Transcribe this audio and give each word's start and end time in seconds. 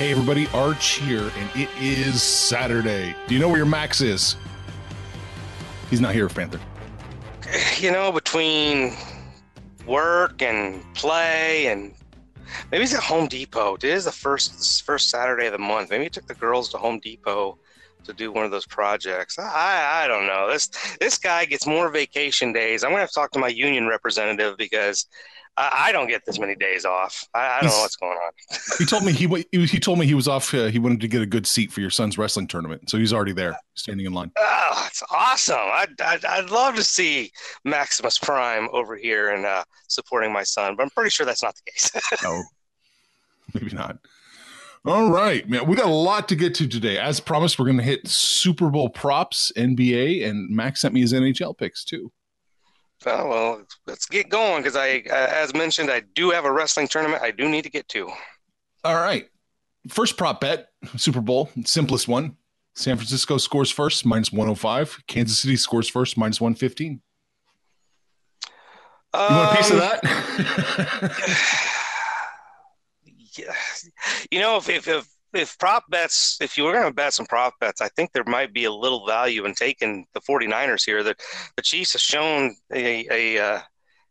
Hey 0.00 0.12
everybody, 0.12 0.46
Arch 0.54 0.92
here, 0.92 1.30
and 1.36 1.50
it 1.54 1.68
is 1.78 2.22
Saturday. 2.22 3.14
Do 3.26 3.34
you 3.34 3.38
know 3.38 3.48
where 3.48 3.58
your 3.58 3.66
Max 3.66 4.00
is? 4.00 4.34
He's 5.90 6.00
not 6.00 6.14
here, 6.14 6.26
Panther. 6.26 6.58
You 7.76 7.92
know, 7.92 8.10
between 8.10 8.96
work 9.84 10.40
and 10.40 10.82
play 10.94 11.66
and 11.66 11.92
maybe 12.72 12.84
he's 12.84 12.94
at 12.94 13.02
Home 13.02 13.26
Depot. 13.26 13.74
It 13.74 13.84
is 13.84 14.06
the 14.06 14.10
first 14.10 14.86
first 14.86 15.10
Saturday 15.10 15.44
of 15.44 15.52
the 15.52 15.58
month. 15.58 15.90
Maybe 15.90 16.04
he 16.04 16.08
took 16.08 16.26
the 16.26 16.34
girls 16.34 16.70
to 16.70 16.78
Home 16.78 16.98
Depot 16.98 17.58
to 18.04 18.14
do 18.14 18.32
one 18.32 18.46
of 18.46 18.50
those 18.50 18.64
projects. 18.64 19.38
I 19.38 20.04
I 20.04 20.08
don't 20.08 20.26
know. 20.26 20.50
This 20.50 20.70
this 20.98 21.18
guy 21.18 21.44
gets 21.44 21.66
more 21.66 21.90
vacation 21.90 22.54
days. 22.54 22.84
I'm 22.84 22.90
gonna 22.92 23.00
have 23.00 23.10
to 23.10 23.14
talk 23.14 23.32
to 23.32 23.38
my 23.38 23.48
union 23.48 23.86
representative 23.86 24.56
because 24.56 25.04
I, 25.60 25.88
I 25.88 25.92
don't 25.92 26.06
get 26.08 26.24
this 26.24 26.38
many 26.38 26.54
days 26.54 26.84
off. 26.84 27.26
I, 27.34 27.40
I 27.40 27.48
don't 27.60 27.64
He's- 27.64 27.74
know 27.76 27.82
what's 27.82 27.96
going 27.96 28.16
on. 28.16 28.32
He 28.78 28.86
told 28.86 29.04
me 29.04 29.12
he 29.12 29.26
he 29.52 29.66
he 29.66 29.78
told 29.78 29.98
me 29.98 30.06
he 30.06 30.14
was 30.14 30.26
off. 30.26 30.54
Uh, 30.54 30.66
he 30.66 30.78
wanted 30.78 31.00
to 31.02 31.08
get 31.08 31.20
a 31.20 31.26
good 31.26 31.46
seat 31.46 31.70
for 31.70 31.80
your 31.82 31.90
son's 31.90 32.16
wrestling 32.16 32.46
tournament, 32.46 32.88
so 32.88 32.96
he's 32.98 33.12
already 33.12 33.32
there, 33.32 33.54
standing 33.74 34.06
in 34.06 34.12
line. 34.12 34.32
Oh, 34.38 34.84
it's 34.86 35.02
awesome. 35.10 35.56
I'd, 35.58 36.00
I'd, 36.00 36.24
I'd 36.24 36.50
love 36.50 36.76
to 36.76 36.82
see 36.84 37.30
Maximus 37.64 38.18
Prime 38.18 38.68
over 38.72 38.96
here 38.96 39.30
and 39.30 39.44
uh, 39.44 39.64
supporting 39.88 40.32
my 40.32 40.42
son, 40.44 40.76
but 40.76 40.84
I'm 40.84 40.90
pretty 40.90 41.10
sure 41.10 41.26
that's 41.26 41.42
not 41.42 41.54
the 41.56 41.70
case. 41.70 41.90
No, 42.24 42.42
maybe 43.54 43.74
not. 43.76 43.98
All 44.86 45.10
right, 45.10 45.46
man. 45.48 45.66
We 45.66 45.76
got 45.76 45.86
a 45.86 45.90
lot 45.90 46.26
to 46.30 46.36
get 46.36 46.54
to 46.56 46.66
today. 46.66 46.96
As 46.96 47.20
promised, 47.20 47.58
we're 47.58 47.66
going 47.66 47.76
to 47.76 47.82
hit 47.84 48.08
Super 48.08 48.70
Bowl 48.70 48.88
props, 48.88 49.52
NBA, 49.56 50.26
and 50.26 50.48
Max 50.48 50.80
sent 50.80 50.94
me 50.94 51.00
his 51.02 51.12
NHL 51.12 51.56
picks 51.58 51.84
too. 51.84 52.10
Oh, 53.06 53.28
well, 53.28 53.62
let's 53.86 54.06
get 54.06 54.28
going 54.28 54.62
because 54.62 54.76
I, 54.76 55.02
uh, 55.10 55.28
as 55.30 55.54
mentioned, 55.54 55.90
I 55.90 56.02
do 56.14 56.30
have 56.30 56.44
a 56.44 56.52
wrestling 56.52 56.88
tournament 56.88 57.22
I 57.22 57.30
do 57.30 57.48
need 57.48 57.62
to 57.62 57.70
get 57.70 57.88
to. 57.88 58.10
All 58.84 58.94
right. 58.94 59.28
First 59.88 60.16
prop 60.16 60.40
bet, 60.40 60.68
Super 60.96 61.20
Bowl, 61.20 61.50
simplest 61.64 62.06
one. 62.08 62.36
San 62.74 62.96
Francisco 62.96 63.36
scores 63.38 63.70
first, 63.70 64.06
minus 64.06 64.30
105. 64.32 65.02
Kansas 65.06 65.38
City 65.38 65.56
scores 65.56 65.88
first, 65.88 66.16
minus 66.16 66.40
115. 66.40 67.00
You 69.12 69.18
want 69.18 69.52
a 69.52 69.56
piece 69.56 69.70
of 69.70 69.80
Um, 69.80 69.80
that? 69.80 70.00
yeah. 73.38 73.54
You 74.30 74.38
know, 74.40 74.56
if, 74.56 74.68
if, 74.68 74.86
if, 74.86 75.08
if 75.34 75.58
prop 75.58 75.84
bets, 75.90 76.38
if 76.40 76.56
you 76.56 76.64
were 76.64 76.72
going 76.72 76.86
to 76.86 76.92
bet 76.92 77.14
some 77.14 77.26
prop 77.26 77.54
bets, 77.60 77.80
I 77.80 77.88
think 77.88 78.12
there 78.12 78.24
might 78.24 78.52
be 78.52 78.64
a 78.64 78.72
little 78.72 79.06
value 79.06 79.44
in 79.44 79.54
taking 79.54 80.06
the 80.14 80.20
49ers 80.20 80.84
here. 80.84 81.02
The, 81.02 81.14
the 81.56 81.62
Chiefs 81.62 81.92
have 81.92 82.02
shown 82.02 82.56
a, 82.72 83.06
a 83.10 83.42
uh, 83.42 83.60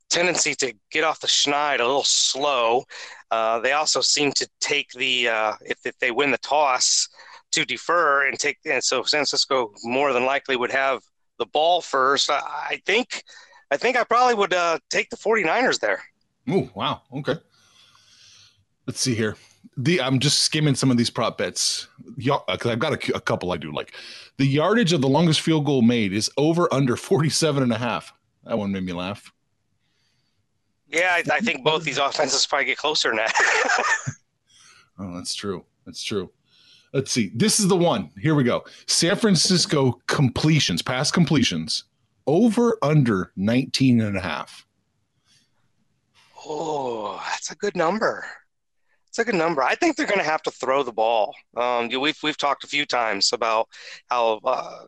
tendency 0.10 0.54
to 0.56 0.74
get 0.92 1.04
off 1.04 1.20
the 1.20 1.28
schneid 1.28 1.80
a 1.80 1.86
little 1.86 2.04
slow. 2.04 2.84
Uh, 3.32 3.60
they 3.60 3.74
also 3.74 4.02
seem 4.02 4.32
to 4.34 4.48
take 4.60 4.92
the, 4.92 5.28
uh, 5.28 5.54
if, 5.62 5.86
if 5.86 5.98
they 6.00 6.12
win 6.12 6.32
the 6.32 6.38
toss, 6.40 7.08
to 7.52 7.66
defer 7.66 8.28
and 8.28 8.38
take, 8.38 8.58
and 8.66 8.84
so 8.84 9.02
San 9.04 9.20
Francisco 9.20 9.74
more 9.84 10.14
than 10.14 10.24
likely 10.24 10.56
would 10.56 10.72
have 10.72 11.02
the 11.40 11.48
ball 11.48 11.82
first. 11.82 12.30
I, 12.30 12.42
I 12.46 12.82
think, 12.86 13.24
I 13.72 13.78
think 13.78 13.98
I 13.98 14.04
probably 14.04 14.36
would 14.36 14.54
uh, 14.54 14.78
take 14.90 15.10
the 15.10 15.18
49ers 15.18 15.80
there. 15.80 16.04
oh, 16.48 16.70
wow. 16.76 17.02
Okay. 17.12 17.38
Let's 18.86 19.00
see 19.00 19.16
here. 19.16 19.36
The 19.82 20.02
I'm 20.02 20.20
just 20.20 20.42
skimming 20.42 20.76
some 20.76 20.92
of 20.92 20.98
these 20.98 21.10
prop 21.10 21.38
bets 21.38 21.88
because 22.18 22.66
uh, 22.66 22.72
I've 22.72 22.80
got 22.80 22.94
a, 22.94 23.16
a 23.16 23.22
couple 23.22 23.52
I 23.52 23.58
do 23.58 23.72
like. 23.72 23.96
The 24.38 24.46
yardage 24.46 24.92
of 24.92 25.02
the 25.02 25.08
longest 25.08 25.42
field 25.42 25.66
goal 25.66 25.82
made 25.82 26.12
is 26.12 26.30
over 26.38 26.72
under 26.74 26.98
47 26.98 27.64
and 27.64 27.72
a 27.72 27.78
half. 27.78 28.14
That 28.44 28.58
one 28.58 28.72
made 28.74 28.84
me 28.84 28.94
laugh. 28.94 29.32
Yeah, 30.88 31.12
I, 31.14 31.24
I 31.32 31.40
think 31.40 31.64
both 31.64 31.84
these 31.84 31.98
offenses 31.98 32.46
probably 32.46 32.66
get 32.66 32.78
closer 32.78 33.14
now. 33.14 33.28
Oh, 35.00 35.14
that's 35.16 35.34
true. 35.34 35.66
That's 35.86 36.04
true. 36.04 36.30
Let's 36.94 37.12
see. 37.12 37.32
This 37.34 37.60
is 37.60 37.68
the 37.68 37.78
one. 37.78 38.10
Here 38.20 38.36
we 38.36 38.44
go. 38.44 38.66
San 38.86 39.16
Francisco 39.16 40.02
completions, 40.08 40.82
pass 40.82 41.10
completions, 41.10 41.86
over 42.28 42.78
under 42.82 43.32
19 43.38 44.02
and 44.02 44.18
a 44.18 44.20
half. 44.20 44.66
oh, 46.46 47.24
that's 47.30 47.52
a 47.52 47.56
good 47.56 47.76
number. 47.76 48.26
It's 49.10 49.20
a 49.20 49.26
good 49.26 49.36
number. 49.36 49.64
I 49.64 49.76
think 49.76 49.96
they're 49.96 50.06
going 50.06 50.20
to 50.20 50.26
have 50.26 50.44
to 50.44 50.52
throw 50.52 50.84
the 50.84 50.92
ball. 50.92 51.34
Um, 51.58 51.90
we've 51.90 52.18
we've 52.22 52.38
talked 52.38 52.64
a 52.64 52.68
few 52.68 52.86
times 52.86 53.34
about 53.34 53.68
how 54.08 54.40
uh, 54.44 54.86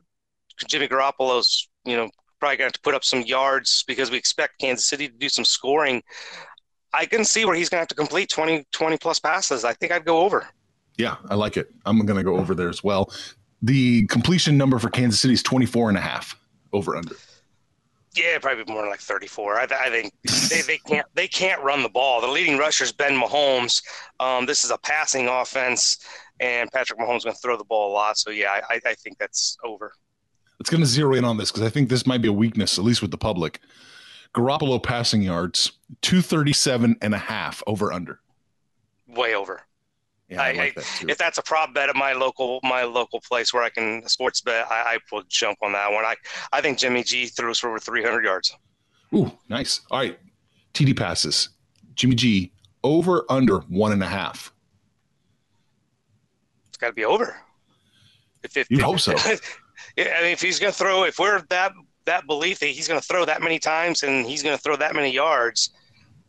Jimmy 0.67 0.87
Garoppolo's, 0.87 1.67
you 1.85 1.97
know, 1.97 2.09
probably 2.39 2.57
going 2.57 2.71
to 2.71 2.79
put 2.81 2.93
up 2.93 3.03
some 3.03 3.21
yards 3.21 3.83
because 3.87 4.11
we 4.11 4.17
expect 4.17 4.59
Kansas 4.59 4.85
City 4.85 5.07
to 5.07 5.13
do 5.13 5.27
some 5.29 5.45
scoring. 5.45 6.03
I 6.93 7.05
can 7.05 7.25
see 7.25 7.45
where 7.45 7.55
he's 7.55 7.69
going 7.69 7.77
to 7.77 7.81
have 7.81 7.87
to 7.89 7.95
complete 7.95 8.29
20, 8.29 8.65
20 8.71 8.97
plus 8.97 9.19
passes. 9.19 9.63
I 9.63 9.73
think 9.73 9.91
I'd 9.91 10.05
go 10.05 10.19
over. 10.19 10.47
Yeah, 10.97 11.15
I 11.29 11.35
like 11.35 11.57
it. 11.57 11.71
I'm 11.85 12.05
going 12.05 12.17
to 12.17 12.23
go 12.23 12.37
over 12.37 12.53
there 12.53 12.69
as 12.69 12.83
well. 12.83 13.11
The 13.61 14.05
completion 14.07 14.57
number 14.57 14.77
for 14.77 14.89
Kansas 14.89 15.19
City 15.19 15.33
is 15.33 15.43
24 15.43 15.89
and 15.89 15.97
a 15.97 16.01
half 16.01 16.35
over 16.73 16.95
under. 16.95 17.15
Yeah, 18.13 18.39
probably 18.39 18.71
more 18.71 18.87
like 18.87 18.99
34. 18.99 19.59
I, 19.59 19.63
I 19.63 19.89
think 19.89 20.13
they, 20.49 20.61
they 20.61 20.77
can't 20.77 21.07
they 21.13 21.27
can't 21.27 21.61
run 21.63 21.81
the 21.81 21.89
ball. 21.89 22.19
The 22.19 22.27
leading 22.27 22.57
rusher 22.57 22.83
is 22.83 22.91
Ben 22.91 23.13
Mahomes. 23.13 23.81
Um, 24.19 24.45
this 24.45 24.65
is 24.65 24.71
a 24.71 24.77
passing 24.77 25.27
offense, 25.29 25.99
and 26.41 26.69
Patrick 26.71 26.99
Mahomes 26.99 27.23
going 27.23 27.35
to 27.35 27.41
throw 27.41 27.57
the 27.57 27.63
ball 27.63 27.91
a 27.91 27.93
lot. 27.93 28.17
So 28.17 28.29
yeah, 28.29 28.59
I, 28.69 28.81
I 28.85 28.93
think 28.95 29.17
that's 29.17 29.57
over. 29.63 29.93
It's 30.59 30.69
going 30.69 30.81
to 30.81 30.87
zero 30.87 31.13
in 31.15 31.23
on 31.23 31.37
this 31.37 31.51
because 31.51 31.65
I 31.65 31.69
think 31.69 31.89
this 31.89 32.05
might 32.05 32.21
be 32.21 32.27
a 32.27 32.33
weakness, 32.33 32.77
at 32.77 32.83
least 32.83 33.01
with 33.01 33.11
the 33.11 33.17
public. 33.17 33.61
Garoppolo 34.35 34.81
passing 34.81 35.21
yards, 35.21 35.71
237 36.01 36.97
and 37.01 37.13
a 37.13 37.17
half 37.17 37.63
over 37.65 37.91
under. 37.91 38.19
Way 39.07 39.35
over. 39.35 39.61
Yeah, 40.31 40.41
I, 40.41 40.49
I- 40.49 40.53
like 40.53 40.75
that. 40.75 41.03
If 41.07 41.17
that's 41.17 41.37
a 41.37 41.43
prop 41.43 41.73
bet 41.73 41.89
at 41.89 41.95
my 41.95 42.13
local 42.13 42.59
my 42.63 42.83
local 42.83 43.19
place 43.19 43.53
where 43.53 43.63
I 43.63 43.69
can 43.69 44.07
sports 44.07 44.41
bet, 44.41 44.65
I, 44.71 44.95
I 44.95 44.97
will 45.11 45.23
jump 45.27 45.59
on 45.61 45.73
that 45.73 45.91
one. 45.91 46.05
I 46.05 46.15
I 46.53 46.61
think 46.61 46.77
Jimmy 46.77 47.03
G 47.03 47.27
throws 47.27 47.59
for 47.59 47.69
over 47.69 47.79
300 47.79 48.23
yards. 48.23 48.55
Ooh, 49.13 49.31
nice. 49.49 49.81
All 49.91 49.99
right. 49.99 50.17
TD 50.73 50.97
passes. 50.97 51.49
Jimmy 51.95 52.15
G 52.15 52.51
over 52.83 53.25
under 53.29 53.59
one 53.61 53.91
and 53.91 54.01
a 54.01 54.07
half. 54.07 54.53
It's 56.69 56.77
got 56.77 56.87
to 56.87 56.93
be 56.93 57.05
over. 57.05 57.35
If, 58.43 58.57
if, 58.57 58.71
You'd 58.71 58.81
hope 58.81 58.99
so. 58.99 59.15
Yeah, 59.97 60.15
I 60.17 60.21
mean, 60.21 60.31
if 60.31 60.41
he's 60.41 60.59
going 60.59 60.71
to 60.71 60.77
throw, 60.77 61.03
if 61.03 61.19
we're 61.19 61.41
that 61.49 61.73
that 62.05 62.25
belief 62.27 62.59
that 62.59 62.67
he's 62.67 62.87
going 62.87 62.99
to 62.99 63.05
throw 63.05 63.25
that 63.25 63.41
many 63.41 63.59
times 63.59 64.03
and 64.03 64.25
he's 64.25 64.41
going 64.43 64.55
to 64.55 64.61
throw 64.61 64.75
that 64.75 64.95
many 64.95 65.11
yards, 65.11 65.71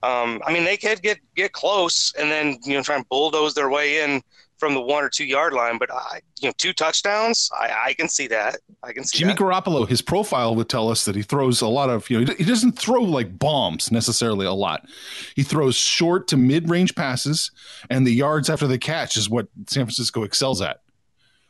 um, 0.03 0.43
I 0.45 0.53
mean, 0.53 0.65
they 0.65 0.77
could 0.77 1.03
get 1.03 1.19
get 1.35 1.53
close 1.53 2.13
and 2.19 2.31
then 2.31 2.59
you 2.65 2.75
know 2.75 2.83
try 2.83 2.97
and 2.97 3.09
bulldoze 3.09 3.55
their 3.55 3.71
way 3.71 4.03
in 4.03 4.23
from 4.63 4.75
the 4.75 4.81
one 4.81 5.03
or 5.03 5.09
two 5.09 5.25
yard 5.25 5.53
line, 5.53 5.77
but 5.77 5.93
I, 5.93 6.21
you 6.41 6.49
know, 6.49 6.53
two 6.57 6.73
touchdowns, 6.73 7.51
I, 7.53 7.87
I 7.87 7.95
can 7.95 8.09
see 8.09 8.29
that. 8.29 8.59
I 8.85 8.93
can 8.93 9.03
see 9.03 9.19
Jimmy 9.19 9.33
that. 9.33 9.41
Garoppolo, 9.41 9.89
his 9.89 10.01
profile 10.01 10.55
would 10.55 10.69
tell 10.69 10.89
us 10.89 11.05
that 11.05 11.17
he 11.17 11.23
throws 11.23 11.63
a 11.63 11.67
lot 11.67 11.91
of, 11.91 12.09
you 12.09 12.25
know, 12.25 12.33
he 12.39 12.45
doesn't 12.45 12.79
throw 12.79 13.01
like 13.03 13.41
bombs 13.41 13.91
necessarily 13.91 14.47
a 14.47 14.53
lot. 14.53 14.87
He 15.35 15.43
throws 15.43 15.75
short 15.75 16.29
to 16.29 16.37
mid 16.37 16.71
range 16.71 16.95
passes, 16.95 17.51
and 17.91 18.07
the 18.07 18.13
yards 18.13 18.49
after 18.49 18.69
the 18.69 18.79
catch 18.79 19.17
is 19.17 19.29
what 19.29 19.49
San 19.67 19.85
Francisco 19.85 20.23
excels 20.23 20.63
at, 20.63 20.81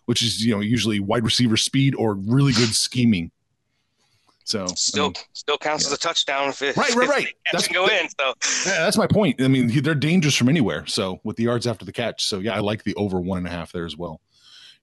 which 0.07 0.23
is, 0.23 0.43
you 0.43 0.55
know, 0.55 0.61
usually 0.61 0.99
wide 0.99 1.25
receiver 1.25 1.59
speed 1.59 1.95
or 1.95 2.15
really 2.15 2.55
good 2.55 2.75
scheming. 2.75 3.31
So 4.45 4.67
still 4.75 5.05
I 5.05 5.09
mean, 5.09 5.15
still 5.33 5.59
counts 5.59 5.87
as 5.87 5.93
a 5.93 5.99
touchdown 5.99 6.49
if 6.49 6.63
it 6.63 6.77
Right, 6.77 6.95
right, 6.95 7.09
right. 7.09 7.27
That's- 7.53 7.67
can 7.69 7.75
go 7.75 7.87
in. 7.87 8.09
So 8.19 8.35
yeah, 8.67 8.81
that's 8.81 8.97
my 8.97 9.07
point. 9.07 9.41
I 9.41 9.49
mean, 9.49 9.69
they're 9.83 9.95
dangerous 9.95 10.35
from 10.37 10.49
anywhere. 10.49 10.87
So 10.87 11.21
with 11.25 11.37
the 11.37 11.45
yards 11.45 11.67
after 11.67 11.85
the 11.85 11.93
catch. 11.93 12.25
So 12.27 12.39
yeah, 12.39 12.55
I 12.55 12.59
like 12.61 12.85
the 12.85 12.95
over 12.97 13.21
one 13.21 13.39
and 13.39 13.47
a 13.47 13.51
half 13.51 13.73
there 13.73 13.87
as 13.87 13.97
well. 13.97 14.21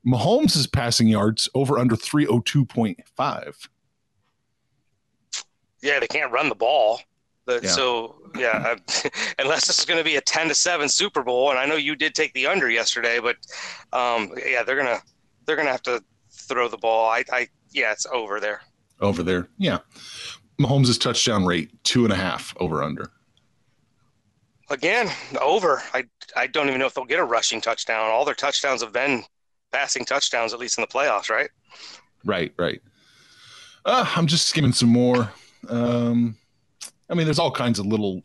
Mahomes' 0.07 0.55
is 0.55 0.65
passing 0.67 1.07
yards 1.09 1.49
over 1.53 1.77
under 1.77 1.95
302.5. 1.95 3.67
yeah, 5.81 5.99
they 5.99 6.07
can't 6.07 6.31
run 6.31 6.49
the 6.49 6.55
ball. 6.55 7.01
But, 7.45 7.63
Yeah. 7.63 7.69
So 7.69 8.15
yeah, 8.37 8.75
I- 8.77 9.09
unless 9.39 9.67
this 9.67 9.79
is 9.79 9.85
going 9.85 9.97
to 9.97 10.03
be 10.03 10.15
a 10.17 10.21
ten 10.21 10.47
to 10.49 10.55
seven 10.55 10.87
Super 10.87 11.23
Bowl, 11.23 11.49
and 11.49 11.57
I 11.59 11.65
know 11.65 11.75
you 11.75 11.95
did 11.95 12.13
take 12.15 12.31
the 12.33 12.47
under 12.47 12.69
yesterday, 12.69 13.19
but 13.19 13.37
um, 13.91 14.31
yeah, 14.45 14.63
they're 14.63 14.75
gonna 14.77 14.99
they're 15.45 15.55
gonna 15.55 15.71
have 15.71 15.81
to 15.83 16.03
throw 16.31 16.67
the 16.67 16.77
ball. 16.77 17.09
I, 17.09 17.23
I 17.31 17.47
yeah, 17.71 17.91
it's 17.91 18.05
over 18.05 18.39
there. 18.39 18.61
Over 19.01 19.23
there. 19.23 19.47
Yeah. 19.57 19.79
Mahomes' 20.59 20.99
touchdown 20.99 21.45
rate, 21.45 21.71
two 21.83 22.03
and 22.03 22.13
a 22.13 22.17
half 22.17 22.53
over 22.59 22.83
under. 22.83 23.09
Again, 24.69 25.09
over. 25.41 25.81
I 25.93 26.05
I 26.35 26.47
don't 26.47 26.67
even 26.67 26.79
know 26.79 26.85
if 26.85 26.93
they'll 26.93 27.05
get 27.05 27.19
a 27.19 27.23
rushing 27.23 27.61
touchdown. 27.61 28.11
All 28.11 28.25
their 28.25 28.35
touchdowns 28.35 28.81
have 28.81 28.93
been 28.93 29.23
passing 29.71 30.05
touchdowns, 30.05 30.53
at 30.53 30.59
least 30.59 30.77
in 30.77 30.81
the 30.81 30.87
playoffs, 30.87 31.29
right? 31.29 31.49
Right, 32.23 32.53
right. 32.57 32.81
Uh, 33.85 34.11
I'm 34.15 34.27
just 34.27 34.47
skimming 34.47 34.73
some 34.73 34.89
more. 34.89 35.31
Um, 35.69 36.37
I 37.09 37.15
mean, 37.15 37.25
there's 37.25 37.39
all 37.39 37.51
kinds 37.51 37.79
of 37.79 37.85
little 37.85 38.23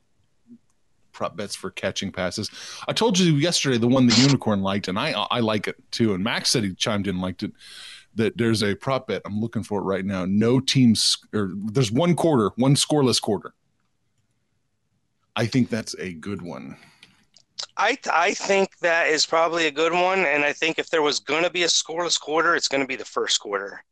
prop 1.13 1.37
bets 1.37 1.55
for 1.55 1.71
catching 1.71 2.13
passes. 2.13 2.51
I 2.87 2.93
told 2.93 3.19
you 3.19 3.35
yesterday 3.37 3.79
the 3.79 3.89
one 3.89 4.07
the 4.07 4.21
unicorn 4.21 4.63
liked, 4.63 4.89
and 4.89 4.99
I 4.99 5.13
I 5.13 5.41
like 5.41 5.69
it 5.69 5.77
too. 5.91 6.13
And 6.13 6.23
Max 6.23 6.51
said 6.51 6.65
he 6.65 6.75
chimed 6.75 7.07
in 7.07 7.21
liked 7.21 7.43
it. 7.43 7.53
That 8.17 8.37
there's 8.37 8.63
a 8.63 8.75
prop 8.75 9.09
bet. 9.09 9.23
I'm 9.25 9.41
looking 9.41 9.63
for 9.63 9.81
it 9.81 9.85
right 9.85 10.05
now. 10.05 10.25
No 10.25 10.61
teams 10.61 11.19
or 11.33 11.53
there's 11.55 11.91
one 11.91 12.15
quarter, 12.15 12.51
one 12.57 12.75
scoreless 12.75 13.21
quarter. 13.21 13.55
I 15.37 15.47
think 15.47 15.69
that's 15.69 15.95
a 15.99 16.13
good 16.13 16.43
one. 16.43 16.77
I 17.77 17.99
I 18.13 18.35
think 18.35 18.79
that 18.79 19.09
is 19.09 19.27
probably 19.27 19.67
a 19.67 19.71
good 19.71 19.93
one, 19.93 20.21
and 20.21 20.45
I 20.45 20.53
think 20.53 20.79
if 20.79 20.91
there 20.91 21.03
was 21.03 21.19
going 21.19 21.43
to 21.43 21.51
be 21.51 21.65
a 21.65 21.69
scoreless 21.69 22.21
quarter, 22.21 22.55
it's 22.55 22.69
going 22.69 22.83
to 22.83 22.87
be 22.87 22.97
the 22.97 23.05
first 23.05 23.41
quarter. 23.41 23.83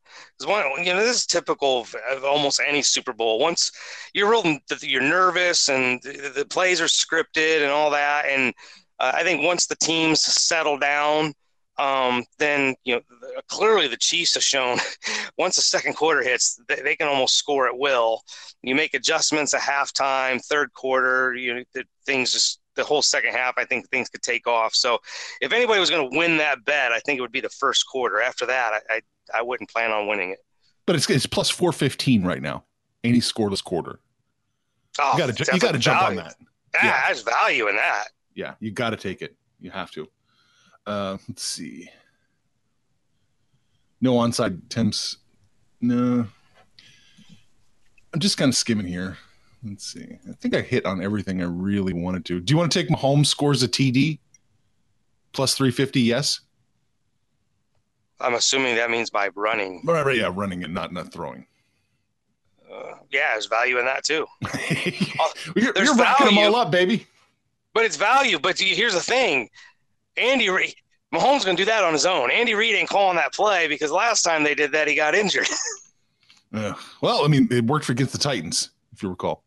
One, 0.45 0.65
you 0.85 0.93
know, 0.93 1.01
this 1.01 1.17
is 1.17 1.27
typical 1.27 1.81
of, 1.81 1.95
of 2.11 2.25
almost 2.25 2.61
any 2.67 2.83
Super 2.83 3.13
Bowl. 3.13 3.39
Once 3.39 3.73
you're 4.15 4.31
real, 4.31 4.59
you're 4.83 5.01
nervous, 5.01 5.69
and 5.69 6.01
the, 6.03 6.33
the 6.35 6.45
plays 6.45 6.81
are 6.81 6.85
scripted 6.85 7.63
and 7.63 7.71
all 7.71 7.91
that, 7.91 8.27
and 8.27 8.55
uh, 9.01 9.13
I 9.15 9.25
think 9.25 9.43
once 9.43 9.67
the 9.67 9.77
teams 9.77 10.21
settle 10.21 10.79
down, 10.79 11.33
um, 11.79 12.25
then 12.39 12.75
you 12.85 12.97
know 12.97 13.03
clearly 13.49 13.89
the 13.89 13.97
Chiefs 13.97 14.35
have 14.35 14.43
shown 14.43 14.79
once 15.39 15.57
the 15.57 15.63
second 15.63 15.95
quarter 15.95 16.23
hits, 16.23 16.61
they, 16.69 16.77
they 16.83 16.97
can 16.97 17.09
almost 17.09 17.37
score 17.37 17.67
at 17.69 17.77
will. 17.79 18.23
You 18.63 18.75
make 18.75 18.95
adjustments 18.95 19.55
at 19.55 19.61
halftime, 19.61 20.45
third 20.45 20.73
quarter, 20.75 21.35
you 21.35 21.55
know, 21.55 21.63
the, 21.75 21.85
things 22.07 22.33
just 22.33 22.61
the 22.75 22.85
whole 22.85 23.03
second 23.03 23.33
half. 23.33 23.55
I 23.59 23.65
think 23.65 23.89
things 23.91 24.09
could 24.09 24.23
take 24.23 24.47
off. 24.47 24.75
So 24.75 24.99
if 25.41 25.53
anybody 25.53 25.79
was 25.81 25.91
going 25.91 26.11
to 26.11 26.17
win 26.17 26.37
that 26.39 26.65
bet, 26.65 26.93
I 26.93 27.01
think 27.01 27.19
it 27.19 27.21
would 27.21 27.33
be 27.33 27.41
the 27.41 27.49
first 27.51 27.87
quarter. 27.87 28.21
After 28.23 28.47
that, 28.47 28.73
I 28.91 28.95
I, 28.97 29.01
I 29.39 29.43
wouldn't 29.43 29.69
plan 29.71 29.91
on 29.91 30.07
winning 30.07 30.31
it. 30.31 30.39
But 30.87 30.97
it's 30.97 31.09
it's 31.11 31.27
plus 31.27 31.51
four 31.51 31.73
fifteen 31.73 32.23
right 32.25 32.41
now. 32.43 32.65
Any 33.05 33.19
scoreless 33.19 33.63
quarter. 33.63 33.99
Oh, 34.99 35.13
You 35.13 35.19
got 35.27 35.37
to 35.37 35.55
you 35.55 35.61
got 35.61 35.73
to 35.73 35.79
jump 35.79 36.03
on 36.03 36.17
that. 36.17 36.35
Yeah, 36.75 36.85
Yeah. 36.85 37.03
there's 37.07 37.23
value 37.23 37.69
in 37.69 37.77
that. 37.77 38.05
Yeah, 38.35 38.55
you 38.61 38.71
got 38.71 38.91
to 38.91 38.97
take 38.97 39.23
it. 39.23 39.35
You 39.61 39.71
have 39.71 39.91
to. 39.93 40.09
Uh, 40.87 41.19
let's 41.29 41.43
see. 41.45 41.89
No 44.03 44.15
onside 44.15 44.63
attempts. 44.67 45.17
No. 45.81 46.27
I'm 48.13 48.21
just 48.21 48.37
kind 48.37 48.51
of 48.51 48.57
skimming 48.57 48.87
here. 48.87 49.17
Let's 49.65 49.93
see. 49.93 50.19
I 50.29 50.33
think 50.41 50.55
I 50.57 50.61
hit 50.61 50.85
on 50.85 51.03
everything 51.03 51.41
I 51.41 51.47
really 51.47 51.93
wanted 51.93 52.25
to. 52.27 52.41
Do 52.41 52.53
you 52.53 52.59
want 52.59 52.73
to 52.73 52.83
take 52.83 52.91
Mahomes 52.91 53.27
scores 53.27 53.63
a 53.63 53.69
TD 53.69 54.19
plus 55.33 55.55
350? 55.55 56.01
Yes. 56.01 56.41
I'm 58.21 58.35
assuming 58.35 58.75
that 58.75 58.91
means 58.91 59.09
by 59.09 59.29
running. 59.37 59.83
Right, 59.85 60.05
right, 60.05 60.17
yeah, 60.17 60.31
running 60.33 60.65
and 60.65 60.75
not 60.75 60.93
not 60.93 61.13
throwing. 61.13 61.47
Uh, 62.73 62.95
yeah, 63.11 63.31
there's 63.33 63.47
value 63.47 63.79
in 63.79 63.85
that 63.85 64.05
too. 64.05 64.27
you're 65.57 65.73
there's 65.73 65.89
you're 65.89 65.97
racking 65.97 66.27
them 66.27 66.39
all 66.39 66.57
up, 66.57 66.71
baby. 66.71 67.07
But 67.75 67.85
it's 67.85 67.97
value. 67.97 68.39
But 68.39 68.59
here's 68.61 68.95
the 68.95 69.01
thing, 69.01 69.49
Andy 70.17 70.49
Mahomes 71.13 71.45
gonna 71.45 71.57
do 71.57 71.65
that 71.67 71.85
on 71.85 71.93
his 71.93 72.07
own. 72.07 72.31
Andy 72.31 72.55
Reid 72.55 72.75
ain't 72.75 72.89
calling 72.89 73.17
that 73.17 73.35
play 73.35 73.69
because 73.69 73.91
last 73.91 74.23
time 74.23 74.43
they 74.43 74.55
did 74.55 74.73
that, 74.73 74.89
he 74.89 74.95
got 74.95 75.15
injured. 75.15 75.49
Uh, 76.55 76.75
well, 77.01 77.25
I 77.25 77.29
mean, 77.29 77.49
it 77.51 77.65
worked 77.65 77.87
for 77.87 77.93
against 77.93 78.13
the 78.13 78.19
Titans, 78.19 78.73
if 78.93 79.03
you 79.03 79.09
recall. 79.09 79.43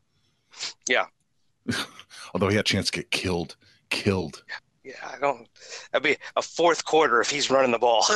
Yeah. 0.89 1.05
Although 2.33 2.49
he 2.49 2.55
had 2.55 2.65
a 2.65 2.67
chance 2.67 2.89
to 2.89 2.99
get 2.99 3.11
killed. 3.11 3.55
Killed. 3.91 4.43
yeah, 4.83 4.93
I 5.05 5.19
don't. 5.19 5.47
That'd 5.91 6.03
be 6.03 6.17
a 6.35 6.41
fourth 6.41 6.83
quarter 6.83 7.21
if 7.21 7.29
he's 7.29 7.51
running 7.51 7.71
the 7.71 7.77
ball. 7.77 8.03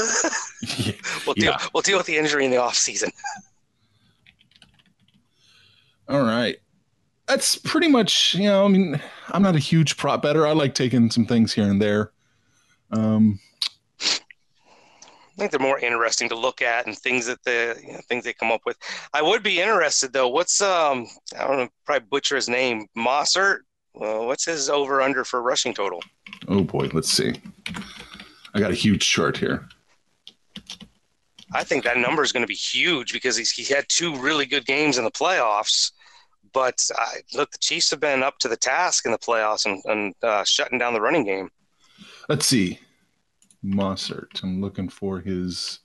we'll 1.28 1.36
deal. 1.36 1.52
Yeah. 1.52 1.58
We'll 1.72 1.84
deal 1.84 1.98
with 1.98 2.08
the 2.08 2.18
injury 2.18 2.46
in 2.46 2.52
the 2.52 2.58
off 2.58 2.74
season. 2.74 3.12
All 6.08 6.24
right. 6.24 6.58
That's 7.28 7.56
pretty 7.58 7.90
much, 7.90 8.34
you 8.34 8.46
know, 8.46 8.66
I 8.66 8.70
mean, 8.70 9.00
I'm 9.28 9.44
not 9.44 9.56
a 9.56 9.60
huge 9.60 9.98
prop 9.98 10.24
better. 10.24 10.48
I 10.48 10.54
like 10.54 10.74
taking 10.74 11.12
some 11.12 11.28
things 11.28 11.54
here 11.54 11.66
and 11.70 11.80
there. 11.80 12.12
Um, 12.92 13.40
I 15.40 15.44
think 15.44 15.52
they're 15.52 15.60
more 15.60 15.80
interesting 15.80 16.28
to 16.30 16.36
look 16.36 16.62
at 16.62 16.86
and 16.86 16.98
things 16.98 17.26
that 17.28 17.42
the 17.44 17.80
you 17.86 17.94
know, 17.94 18.00
things 18.10 18.26
they 18.26 18.34
come 18.34 18.52
up 18.52 18.62
with. 18.66 18.78
I 19.14 19.22
would 19.22 19.42
be 19.42 19.62
interested 19.62 20.12
though. 20.12 20.28
What's 20.28 20.62
um 20.62 21.08
I 21.38 21.48
don't 21.48 21.58
know, 21.58 21.70
probably 21.86 22.08
butcher 22.10 22.36
his 22.36 22.50
name. 22.50 22.88
Mossert. 22.98 23.60
Well, 23.94 24.28
what's 24.28 24.46
his 24.46 24.70
over 24.70 25.02
under 25.02 25.24
for 25.24 25.42
rushing 25.42 25.74
total? 25.74 26.02
oh 26.48 26.64
boy, 26.64 26.90
let's 26.94 27.10
see. 27.10 27.36
I 28.54 28.60
got 28.60 28.72
a 28.72 28.76
huge 28.76 29.08
chart 29.08 29.38
here. 29.38 29.68
I 31.54 31.64
think 31.64 31.84
that 31.84 31.98
number 31.98 32.24
is 32.24 32.32
going 32.32 32.44
to 32.44 32.48
be 32.48 32.54
huge 32.54 33.14
because 33.14 33.38
he's 33.38 33.52
he 33.52 33.74
had 33.74 33.86
two 33.88 34.16
really 34.18 34.46
good 34.46 34.66
games 34.66 34.98
in 34.98 35.04
the 35.04 35.12
playoffs. 35.12 35.92
But 36.54 36.86
uh, 37.00 37.06
look, 37.34 37.52
the 37.52 37.58
Chiefs 37.60 37.92
have 37.92 38.00
been 38.00 38.24
up 38.24 38.40
to 38.40 38.48
the 38.48 38.58
task 38.58 39.06
in 39.06 39.12
the 39.12 39.18
playoffs 39.18 39.66
and, 39.66 39.82
and 39.86 40.14
uh, 40.24 40.44
shutting 40.44 40.80
down 40.80 40.94
the 40.94 41.02
running 41.02 41.24
game. 41.24 41.50
Let's 42.30 42.46
see. 42.46 42.80
Mossert. 43.66 44.42
I'm 44.44 44.62
looking 44.62 44.88
for 44.88 45.20
his. 45.20 45.80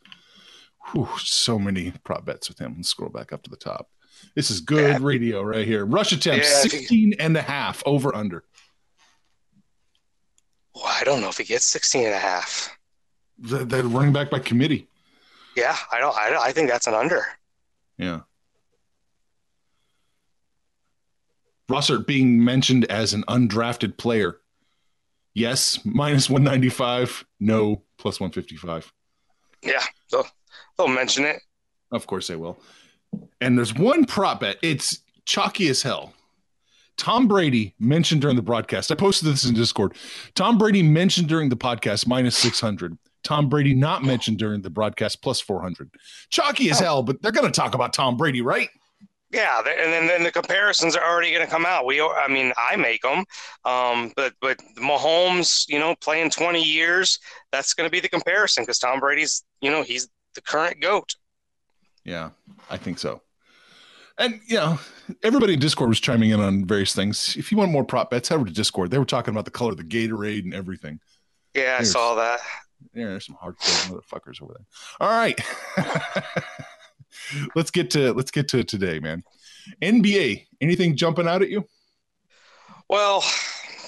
Whew, 0.93 1.09
so 1.19 1.59
many 1.59 1.93
prop 2.05 2.25
bets 2.27 2.49
with 2.49 2.59
him. 2.61 2.75
Let's 2.77 2.91
scroll 2.91 3.09
back 3.11 3.33
up 3.33 3.43
to 3.45 3.51
the 3.51 3.57
top. 3.57 3.89
This 4.37 4.51
is 4.51 4.61
good 4.61 4.89
Yeah. 4.91 4.99
radio 5.01 5.43
right 5.43 5.67
here. 5.67 5.85
Rush 5.87 6.13
attempts, 6.13 6.49
Yeah, 6.51 6.59
I 6.59 6.61
think- 6.63 6.73
16 6.73 7.15
and 7.19 7.37
a 7.37 7.43
half 7.43 7.83
over 7.87 8.15
under. 8.15 8.45
Well, 10.75 10.85
I 10.87 11.03
don't 11.05 11.21
know 11.21 11.29
if 11.29 11.39
he 11.39 11.45
gets 11.45 11.65
16 11.67 12.05
and 12.05 12.15
a 12.15 12.19
half. 12.19 12.77
The, 13.39 13.65
the 13.65 13.83
running 13.85 14.13
back 14.13 14.31
by 14.31 14.39
committee. 14.41 14.87
Yeah, 15.57 15.77
I 15.91 15.99
don't. 15.99 16.17
I, 16.17 16.31
don't- 16.31 16.43
I 16.43 16.53
think 16.53 16.69
that's 16.69 16.87
an 16.87 16.95
under. 16.95 17.25
Yeah. 17.97 18.21
Rossert 21.71 22.07
being 22.07 22.45
mentioned 22.45 22.85
as 22.87 23.15
an 23.15 23.25
undrafted 23.29 23.97
player. 23.97 24.39
Yes, 25.35 25.81
minus 25.85 26.31
195. 26.31 27.25
No, 27.41 27.83
plus 27.99 28.21
155. 28.21 28.93
Yeah, 29.63 29.83
they'll, 30.11 30.27
they'll 30.79 30.89
mention 30.89 31.25
it. 31.25 31.41
Of 31.91 32.07
course 32.07 32.29
they 32.29 32.37
will. 32.37 32.59
And 33.41 33.59
there's 33.59 33.75
one 33.75 34.05
prop 34.05 34.41
bet. 34.41 34.59
It's 34.63 35.01
chalky 35.25 35.69
as 35.69 35.83
hell. 35.83 36.13
Tom 36.97 37.27
Brady 37.27 37.75
mentioned 37.81 38.21
during 38.21 38.37
the 38.37 38.43
broadcast. 38.43 38.93
I 38.93 38.95
posted 38.95 39.29
this 39.29 39.45
in 39.45 39.55
Discord. 39.55 39.95
Tom 40.35 40.59
Brady 40.59 40.83
mentioned 40.83 41.29
during 41.29 41.49
the 41.49 41.57
podcast 41.57 42.07
minus 42.07 42.37
600. 42.37 42.97
Tom 43.25 43.49
Brady 43.49 43.75
not 43.75 44.05
mentioned 44.05 44.39
during 44.39 44.63
the 44.63 44.71
broadcast 44.71 45.23
plus 45.23 45.41
400. 45.41 45.91
Chalky 46.29 46.71
as 46.71 46.81
oh. 46.81 46.85
hell, 46.85 47.03
but 47.03 47.21
they're 47.23 47.33
going 47.33 47.51
to 47.51 47.53
talk 47.61 47.75
about 47.75 47.93
Tom 47.93 48.17
Brady, 48.17 48.43
right? 48.43 48.69
Yeah, 49.35 49.59
and 49.59 49.93
then, 49.93 50.07
then 50.07 50.23
the 50.23 50.31
comparisons 50.31 50.95
are 50.95 51.05
already 51.05 51.33
going 51.33 51.45
to 51.45 51.51
come 51.51 51.67
out. 51.67 51.87
We, 51.87 52.01
I 52.01 52.29
mean, 52.29 52.53
I 52.57 52.77
make 52.77 53.03
them, 53.03 53.25
um, 53.65 54.13
but 54.15 54.33
but 54.41 54.59
Mahomes, 54.79 55.69
you 55.69 55.81
know, 55.81 55.97
playing 56.01 56.31
20 56.31 56.63
years, 56.63 57.19
that's 57.51 57.75
going 57.75 57.89
to 57.89 57.91
be 57.91 57.99
the 57.99 58.09
comparison 58.09 58.63
because 58.63 58.79
Tom 58.79 59.01
Brady's, 59.01 59.43
you 59.61 59.73
know, 59.73 59.83
he's 59.83 60.09
the 60.37 60.41
current 60.41 60.81
goat. 60.81 61.17
Yeah, 62.05 62.31
I 62.71 62.77
think 62.77 63.01
so. 63.01 63.23
And 64.19 64.41
you 64.47 64.55
know, 64.55 64.79
everybody 65.25 65.55
in 65.55 65.59
Discord 65.59 65.89
was 65.89 65.99
chiming 65.99 66.31
in 66.31 66.39
on 66.39 66.65
various 66.65 66.95
things. 66.95 67.37
If 67.37 67.51
you 67.51 67.59
want 67.59 67.73
more 67.73 67.85
prop 67.85 68.11
bets, 68.11 68.29
head 68.29 68.37
over 68.37 68.45
to 68.45 68.53
Discord. 68.53 68.93
They 68.93 68.99
were 68.99 69.05
talking 69.05 69.35
about 69.35 69.47
the 69.47 69.51
color 69.51 69.73
of 69.73 69.79
the 69.79 69.83
Gatorade 69.83 70.45
and 70.45 70.55
everything. 70.55 71.01
Yeah, 71.55 71.79
I 71.81 71.83
saw 71.83 72.15
that. 72.15 72.39
Yeah, 72.95 73.07
there's 73.07 73.27
some 73.27 73.37
hardcore 73.43 73.91
motherfuckers 73.91 74.41
over 74.41 74.55
there. 74.57 74.67
All 75.01 75.11
right. 75.11 75.41
let's 77.55 77.71
get 77.71 77.91
to 77.93 78.13
let's 78.13 78.31
get 78.31 78.49
to 78.49 78.59
it 78.59 78.69
today, 78.69 78.99
man. 78.99 79.23
NBA. 79.83 80.47
Anything 80.61 80.97
jumping 80.97 81.29
out 81.29 81.43
at 81.43 81.51
you? 81.51 81.65
Well, 82.89 83.25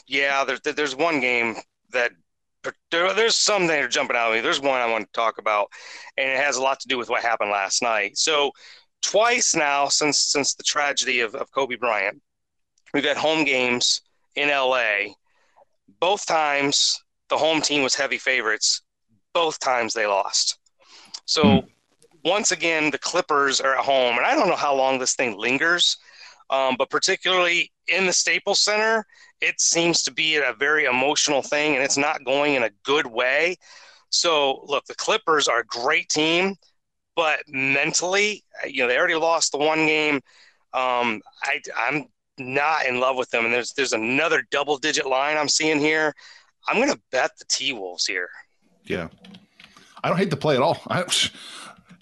yeah, 0.07 0.45
there's 0.45 0.61
there's 0.61 0.97
one 0.97 1.21
game 1.21 1.57
that 1.91 2.13
there, 2.91 3.13
there's 3.15 3.37
some 3.37 3.67
that 3.67 3.83
are 3.83 3.89
jumping 3.89 4.17
out 4.17 4.31
at 4.31 4.37
me. 4.37 4.41
There's 4.41 4.61
one 4.61 4.81
I 4.81 4.91
want 4.91 5.07
to 5.07 5.13
talk 5.13 5.39
about, 5.39 5.69
and 6.17 6.29
it 6.29 6.39
has 6.39 6.57
a 6.57 6.63
lot 6.63 6.81
to 6.81 6.89
do 6.89 6.99
with 6.99 7.09
what 7.09 7.23
happened 7.23 7.51
last 7.51 7.83
night. 7.83 8.17
So, 8.19 8.53
twice 9.03 9.55
now 9.55 9.89
since 9.89 10.19
since 10.19 10.55
the 10.55 10.63
tragedy 10.63 11.21
of, 11.21 11.35
of 11.35 11.51
Kobe 11.53 11.77
Bryant, 11.77 12.21
we've 12.93 13.05
had 13.05 13.17
home 13.17 13.45
games 13.45 14.01
in 14.35 14.49
LA. 14.49 15.15
Both 16.01 16.27
times 16.27 17.03
the 17.29 17.39
home 17.39 17.61
team 17.61 17.83
was 17.83 17.95
heavy 17.95 18.19
favorites. 18.19 18.83
Both 19.33 19.61
times 19.61 19.93
they 19.93 20.07
lost. 20.07 20.59
So 21.25 21.61
hmm. 21.61 21.67
Once 22.27 22.51
again, 22.51 22.91
the 22.91 22.99
Clippers 22.99 23.61
are 23.61 23.79
at 23.79 23.85
home, 23.85 24.17
and 24.17 24.27
I 24.27 24.35
don't 24.35 24.49
know 24.49 24.57
how 24.57 24.75
long 24.75 24.99
this 24.99 25.15
thing 25.15 25.39
lingers, 25.39 25.97
um, 26.51 26.75
but 26.77 26.91
particularly 26.91 27.73
in 27.87 28.07
the 28.07 28.13
Staples 28.13 28.61
Center, 28.61 29.07
it 29.41 29.61
seems 29.61 30.03
to 30.03 30.13
be 30.13 30.37
a 30.37 30.53
very 30.59 30.87
emotional 30.87 31.41
thing, 31.41 31.77
and 31.77 31.85
it's 31.85 31.97
not 31.97 32.25
going 32.25 32.55
in 32.55 32.65
a 32.65 32.71
good 32.83 33.07
way. 33.07 33.57
So, 34.11 34.65
look, 34.67 34.85
the 34.87 34.95
Clippers 34.97 35.47
are 35.47 35.61
a 35.61 35.67
great 35.67 36.09
team, 36.09 36.57
but 37.15 37.41
mentally, 37.47 38.43
you 38.67 38.83
know, 38.83 38.89
they 38.89 38.99
already 38.99 39.15
lost 39.15 39.53
the 39.53 39.59
one 39.59 39.87
game. 39.87 40.17
Um, 40.75 41.23
I, 41.45 41.61
I'm 41.77 42.07
not 42.39 42.87
in 42.87 42.99
love 42.99 43.17
with 43.17 43.31
them, 43.31 43.45
and 43.45 43.55
there's 43.55 43.73
there's 43.73 43.93
another 43.93 44.43
double 44.51 44.79
digit 44.79 45.07
line 45.07 45.37
I'm 45.37 45.49
seeing 45.49 45.79
here. 45.79 46.13
I'm 46.67 46.77
going 46.77 46.93
to 46.93 47.01
bet 47.13 47.31
the 47.39 47.45
T 47.49 47.73
Wolves 47.73 48.05
here. 48.05 48.29
Yeah. 48.85 49.09
I 50.03 50.09
don't 50.09 50.19
hate 50.19 50.31
the 50.31 50.37
play 50.37 50.55
at 50.55 50.63
all. 50.63 50.81
I, 50.89 51.05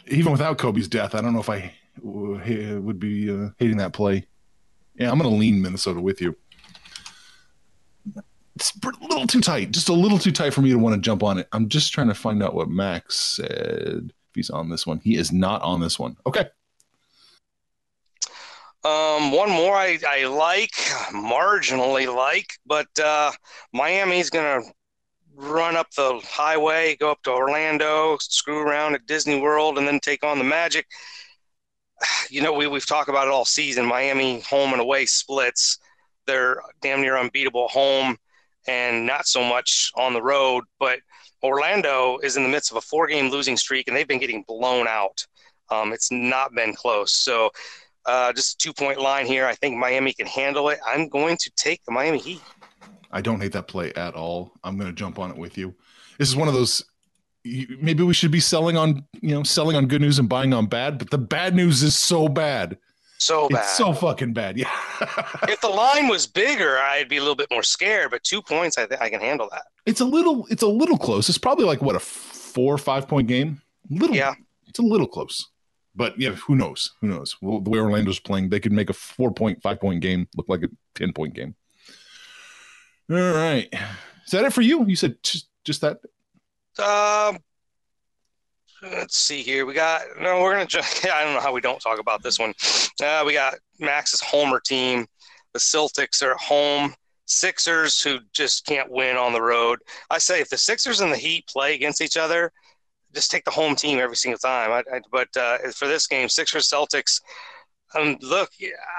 even 0.06 0.32
without 0.32 0.58
Kobe's 0.58 0.88
death, 0.88 1.14
I 1.14 1.20
don't 1.20 1.32
know 1.32 1.40
if 1.40 1.50
I 1.50 1.74
would 2.02 2.98
be 2.98 3.30
uh, 3.30 3.50
hating 3.58 3.78
that 3.78 3.92
play. 3.92 4.26
Yeah, 4.96 5.10
I'm 5.10 5.18
going 5.18 5.30
to 5.30 5.36
lean 5.36 5.60
Minnesota 5.60 6.00
with 6.00 6.20
you. 6.20 6.36
It's 8.56 8.72
a 8.76 9.04
little 9.04 9.26
too 9.26 9.40
tight, 9.40 9.72
just 9.72 9.88
a 9.88 9.92
little 9.92 10.18
too 10.18 10.30
tight 10.30 10.54
for 10.54 10.60
me 10.62 10.70
to 10.70 10.78
want 10.78 10.94
to 10.94 11.00
jump 11.00 11.24
on 11.24 11.38
it. 11.38 11.48
I'm 11.52 11.68
just 11.68 11.92
trying 11.92 12.06
to 12.08 12.14
find 12.14 12.42
out 12.42 12.54
what 12.54 12.68
Max 12.68 13.16
said. 13.16 14.12
If 14.12 14.34
he's 14.34 14.50
on 14.50 14.68
this 14.68 14.86
one, 14.86 15.00
he 15.00 15.16
is 15.16 15.32
not 15.32 15.62
on 15.62 15.80
this 15.80 15.98
one. 15.98 16.16
Okay. 16.26 16.46
Um, 18.84 19.32
one 19.32 19.50
more 19.50 19.74
I, 19.74 19.98
I 20.06 20.26
like, 20.26 20.72
marginally 21.10 22.14
like, 22.14 22.52
but 22.66 22.86
uh, 23.02 23.32
Miami's 23.72 24.30
going 24.30 24.62
to 24.62 24.72
run 25.36 25.76
up 25.76 25.90
the 25.92 26.20
highway, 26.24 26.96
go 26.96 27.10
up 27.10 27.22
to 27.22 27.30
Orlando, 27.30 28.16
screw 28.20 28.58
around 28.58 28.94
at 28.94 29.06
Disney 29.06 29.40
World, 29.40 29.78
and 29.78 29.86
then 29.86 30.00
take 30.00 30.24
on 30.24 30.38
the 30.38 30.44
Magic. 30.44 30.86
You 32.28 32.42
know, 32.42 32.52
we, 32.52 32.66
we've 32.66 32.86
talked 32.86 33.08
about 33.08 33.28
it 33.28 33.30
all 33.30 33.44
season. 33.44 33.86
Miami 33.86 34.40
home 34.40 34.72
and 34.72 34.80
away 34.80 35.06
splits. 35.06 35.78
They're 36.26 36.60
damn 36.82 37.00
near 37.00 37.16
unbeatable 37.16 37.68
home 37.68 38.18
and 38.66 39.06
not 39.06 39.26
so 39.26 39.44
much 39.44 39.92
on 39.94 40.12
the 40.12 40.22
road. 40.22 40.64
But 40.80 40.98
Orlando 41.42 42.18
is 42.22 42.36
in 42.36 42.42
the 42.42 42.48
midst 42.48 42.70
of 42.70 42.76
a 42.76 42.80
four 42.80 43.06
game 43.06 43.30
losing 43.30 43.56
streak, 43.56 43.88
and 43.88 43.96
they've 43.96 44.08
been 44.08 44.18
getting 44.18 44.44
blown 44.46 44.88
out. 44.88 45.24
Um, 45.70 45.92
it's 45.92 46.10
not 46.10 46.54
been 46.54 46.74
close. 46.74 47.12
So, 47.12 47.50
uh, 48.06 48.32
just 48.32 48.54
a 48.54 48.56
two 48.58 48.72
point 48.72 49.00
line 49.00 49.26
here. 49.26 49.46
I 49.46 49.54
think 49.54 49.76
Miami 49.76 50.12
can 50.12 50.26
handle 50.26 50.68
it. 50.70 50.78
I'm 50.86 51.08
going 51.08 51.36
to 51.38 51.50
take 51.56 51.84
the 51.84 51.92
Miami 51.92 52.18
Heat. 52.18 52.42
I 53.14 53.20
don't 53.20 53.40
hate 53.40 53.52
that 53.52 53.68
play 53.68 53.92
at 53.94 54.14
all. 54.14 54.52
I'm 54.64 54.76
going 54.76 54.90
to 54.90 54.94
jump 54.94 55.20
on 55.20 55.30
it 55.30 55.36
with 55.36 55.56
you. 55.56 55.74
This 56.18 56.28
is 56.28 56.36
one 56.36 56.48
of 56.48 56.54
those. 56.54 56.84
Maybe 57.44 58.02
we 58.02 58.12
should 58.12 58.32
be 58.32 58.40
selling 58.40 58.76
on, 58.76 59.04
you 59.20 59.30
know, 59.34 59.44
selling 59.44 59.76
on 59.76 59.86
good 59.86 60.00
news 60.00 60.18
and 60.18 60.28
buying 60.28 60.52
on 60.52 60.66
bad. 60.66 60.98
But 60.98 61.10
the 61.10 61.18
bad 61.18 61.54
news 61.54 61.82
is 61.84 61.94
so 61.94 62.28
bad. 62.28 62.76
So 63.18 63.48
bad. 63.48 63.60
It's 63.60 63.76
so 63.76 63.92
fucking 63.92 64.32
bad. 64.32 64.58
Yeah. 64.58 64.70
if 65.48 65.60
the 65.60 65.68
line 65.68 66.08
was 66.08 66.26
bigger, 66.26 66.78
I'd 66.78 67.08
be 67.08 67.18
a 67.18 67.20
little 67.20 67.36
bit 67.36 67.50
more 67.52 67.62
scared. 67.62 68.10
But 68.10 68.24
two 68.24 68.42
points, 68.42 68.78
I 68.78 68.86
think 68.86 69.00
I 69.00 69.08
can 69.08 69.20
handle 69.20 69.48
that. 69.52 69.66
it's 69.86 70.00
a 70.00 70.04
little. 70.04 70.46
It's 70.50 70.62
a 70.62 70.66
little 70.66 70.98
close. 70.98 71.28
It's 71.28 71.38
probably 71.38 71.66
like 71.66 71.82
what 71.82 71.94
a 71.94 72.00
four 72.00 72.74
or 72.74 72.78
five 72.78 73.06
point 73.06 73.28
game. 73.28 73.62
Little. 73.90 74.16
Yeah. 74.16 74.34
It's 74.66 74.80
a 74.80 74.82
little 74.82 75.06
close. 75.06 75.48
But 75.94 76.18
yeah, 76.18 76.30
who 76.30 76.56
knows? 76.56 76.92
Who 77.00 77.06
knows? 77.06 77.36
Well, 77.40 77.60
the 77.60 77.70
way 77.70 77.78
Orlando's 77.78 78.18
playing, 78.18 78.48
they 78.48 78.58
could 78.58 78.72
make 78.72 78.90
a 78.90 78.94
four 78.94 79.32
point, 79.32 79.62
five 79.62 79.80
point 79.80 80.00
game 80.00 80.26
look 80.36 80.48
like 80.48 80.64
a 80.64 80.68
ten 80.96 81.12
point 81.12 81.34
game. 81.34 81.54
All 83.10 83.16
right. 83.16 83.68
Is 84.24 84.30
that 84.32 84.44
it 84.44 84.52
for 84.52 84.62
you? 84.62 84.84
You 84.86 84.96
said 84.96 85.16
just, 85.22 85.48
just 85.64 85.82
that. 85.82 85.98
Um, 86.78 87.38
let's 88.82 89.16
see 89.16 89.42
here. 89.42 89.66
We 89.66 89.74
got 89.74 90.02
no. 90.20 90.40
We're 90.40 90.52
gonna. 90.52 90.66
ju- 90.66 90.80
I 91.12 91.24
don't 91.24 91.34
know 91.34 91.40
how 91.40 91.52
we 91.52 91.60
don't 91.60 91.80
talk 91.80 91.98
about 91.98 92.22
this 92.22 92.38
one. 92.38 92.54
Uh, 93.02 93.22
we 93.26 93.34
got 93.34 93.54
Max's 93.78 94.20
Homer 94.20 94.60
team. 94.60 95.06
The 95.52 95.58
Celtics 95.58 96.22
are 96.22 96.32
at 96.32 96.40
home. 96.40 96.94
Sixers 97.26 98.02
who 98.02 98.18
just 98.32 98.66
can't 98.66 98.90
win 98.90 99.16
on 99.16 99.32
the 99.32 99.40
road. 99.40 99.78
I 100.10 100.18
say 100.18 100.40
if 100.40 100.50
the 100.50 100.58
Sixers 100.58 101.00
and 101.00 101.12
the 101.12 101.16
Heat 101.16 101.46
play 101.46 101.74
against 101.74 102.02
each 102.02 102.16
other, 102.16 102.52
just 103.14 103.30
take 103.30 103.44
the 103.44 103.50
home 103.50 103.76
team 103.76 103.98
every 103.98 104.16
single 104.16 104.38
time. 104.38 104.70
I, 104.72 104.82
I, 104.94 105.00
but 105.10 105.28
uh, 105.36 105.58
for 105.74 105.88
this 105.88 106.06
game, 106.06 106.28
Sixers 106.28 106.68
Celtics. 106.68 107.20
Um, 107.94 108.16
look, 108.20 108.50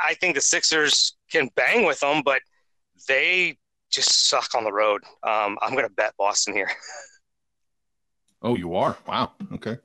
I 0.04 0.14
think 0.16 0.36
the 0.36 0.42
Sixers 0.42 1.18
can 1.30 1.50
bang 1.56 1.86
with 1.86 2.00
them, 2.00 2.22
but 2.24 2.42
they 3.08 3.58
just 3.96 4.30
suck 4.30 4.54
on 4.56 4.64
the 4.64 4.72
road. 4.74 5.02
Um, 5.24 5.58
I'm 5.62 5.72
going 5.72 5.88
to 5.88 5.94
bet 5.94 6.14
Boston 6.18 6.54
here. 6.54 6.70
Oh, 8.42 8.56
you 8.56 8.76
are. 8.76 8.96
Wow. 9.08 9.32
Okay. 9.54 9.76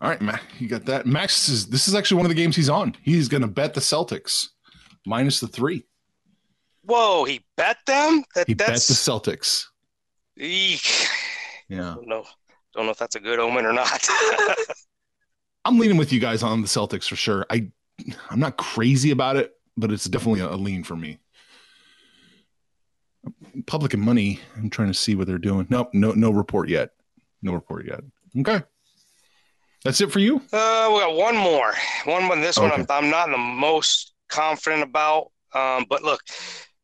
All 0.00 0.08
right, 0.08 0.20
Max, 0.22 0.42
you 0.58 0.66
got 0.66 0.86
that. 0.86 1.04
Max 1.04 1.46
is. 1.50 1.66
This 1.66 1.88
is 1.88 1.94
actually 1.94 2.16
one 2.16 2.24
of 2.24 2.30
the 2.30 2.36
games 2.36 2.56
he's 2.56 2.70
on. 2.70 2.94
He's 3.02 3.28
going 3.28 3.42
to 3.42 3.48
bet 3.48 3.74
the 3.74 3.80
Celtics 3.80 4.46
minus 5.04 5.40
the 5.40 5.48
three. 5.48 5.84
Whoa, 6.84 7.24
he 7.24 7.44
bet 7.58 7.76
them? 7.86 8.24
That 8.34 8.46
He 8.46 8.54
bet 8.54 8.68
that's 8.68 8.86
the 8.86 8.94
Celtics. 8.94 9.66
Eek. 10.38 11.06
Yeah. 11.68 11.96
don't 11.96 12.08
know. 12.08 12.24
Don't 12.74 12.86
know 12.86 12.92
if 12.92 12.98
that's 12.98 13.16
a 13.16 13.20
good 13.20 13.40
omen 13.40 13.66
or 13.66 13.74
not. 13.74 14.08
I'm 15.66 15.78
leaning 15.78 15.98
with 15.98 16.10
you 16.10 16.20
guys 16.20 16.42
on 16.42 16.62
the 16.62 16.68
Celtics 16.68 17.08
for 17.08 17.16
sure. 17.16 17.44
I 17.50 17.68
I'm 18.30 18.40
not 18.40 18.56
crazy 18.56 19.10
about 19.10 19.36
it, 19.36 19.52
but 19.76 19.92
it's 19.92 20.06
definitely 20.06 20.40
a, 20.40 20.48
a 20.48 20.56
lean 20.56 20.82
for 20.82 20.96
me. 20.96 21.18
Public 23.66 23.94
and 23.94 24.02
money. 24.02 24.40
I'm 24.56 24.70
trying 24.70 24.88
to 24.88 24.94
see 24.94 25.14
what 25.14 25.26
they're 25.26 25.38
doing. 25.38 25.66
Nope, 25.70 25.90
no 25.92 26.12
no 26.12 26.30
report 26.30 26.68
yet. 26.68 26.90
No 27.42 27.52
report 27.52 27.86
yet. 27.86 28.00
Okay. 28.38 28.62
That's 29.84 30.00
it 30.00 30.10
for 30.10 30.18
you? 30.18 30.36
uh, 30.52 30.90
we 30.92 31.00
got 31.00 31.14
one 31.14 31.36
more. 31.36 31.72
One 32.04 32.28
one. 32.28 32.40
This 32.40 32.58
one 32.58 32.72
I'm, 32.72 32.86
I'm 32.90 33.10
not 33.10 33.30
the 33.30 33.38
most 33.38 34.12
confident 34.28 34.82
about. 34.82 35.30
Um, 35.54 35.86
but 35.88 36.02
look, 36.02 36.20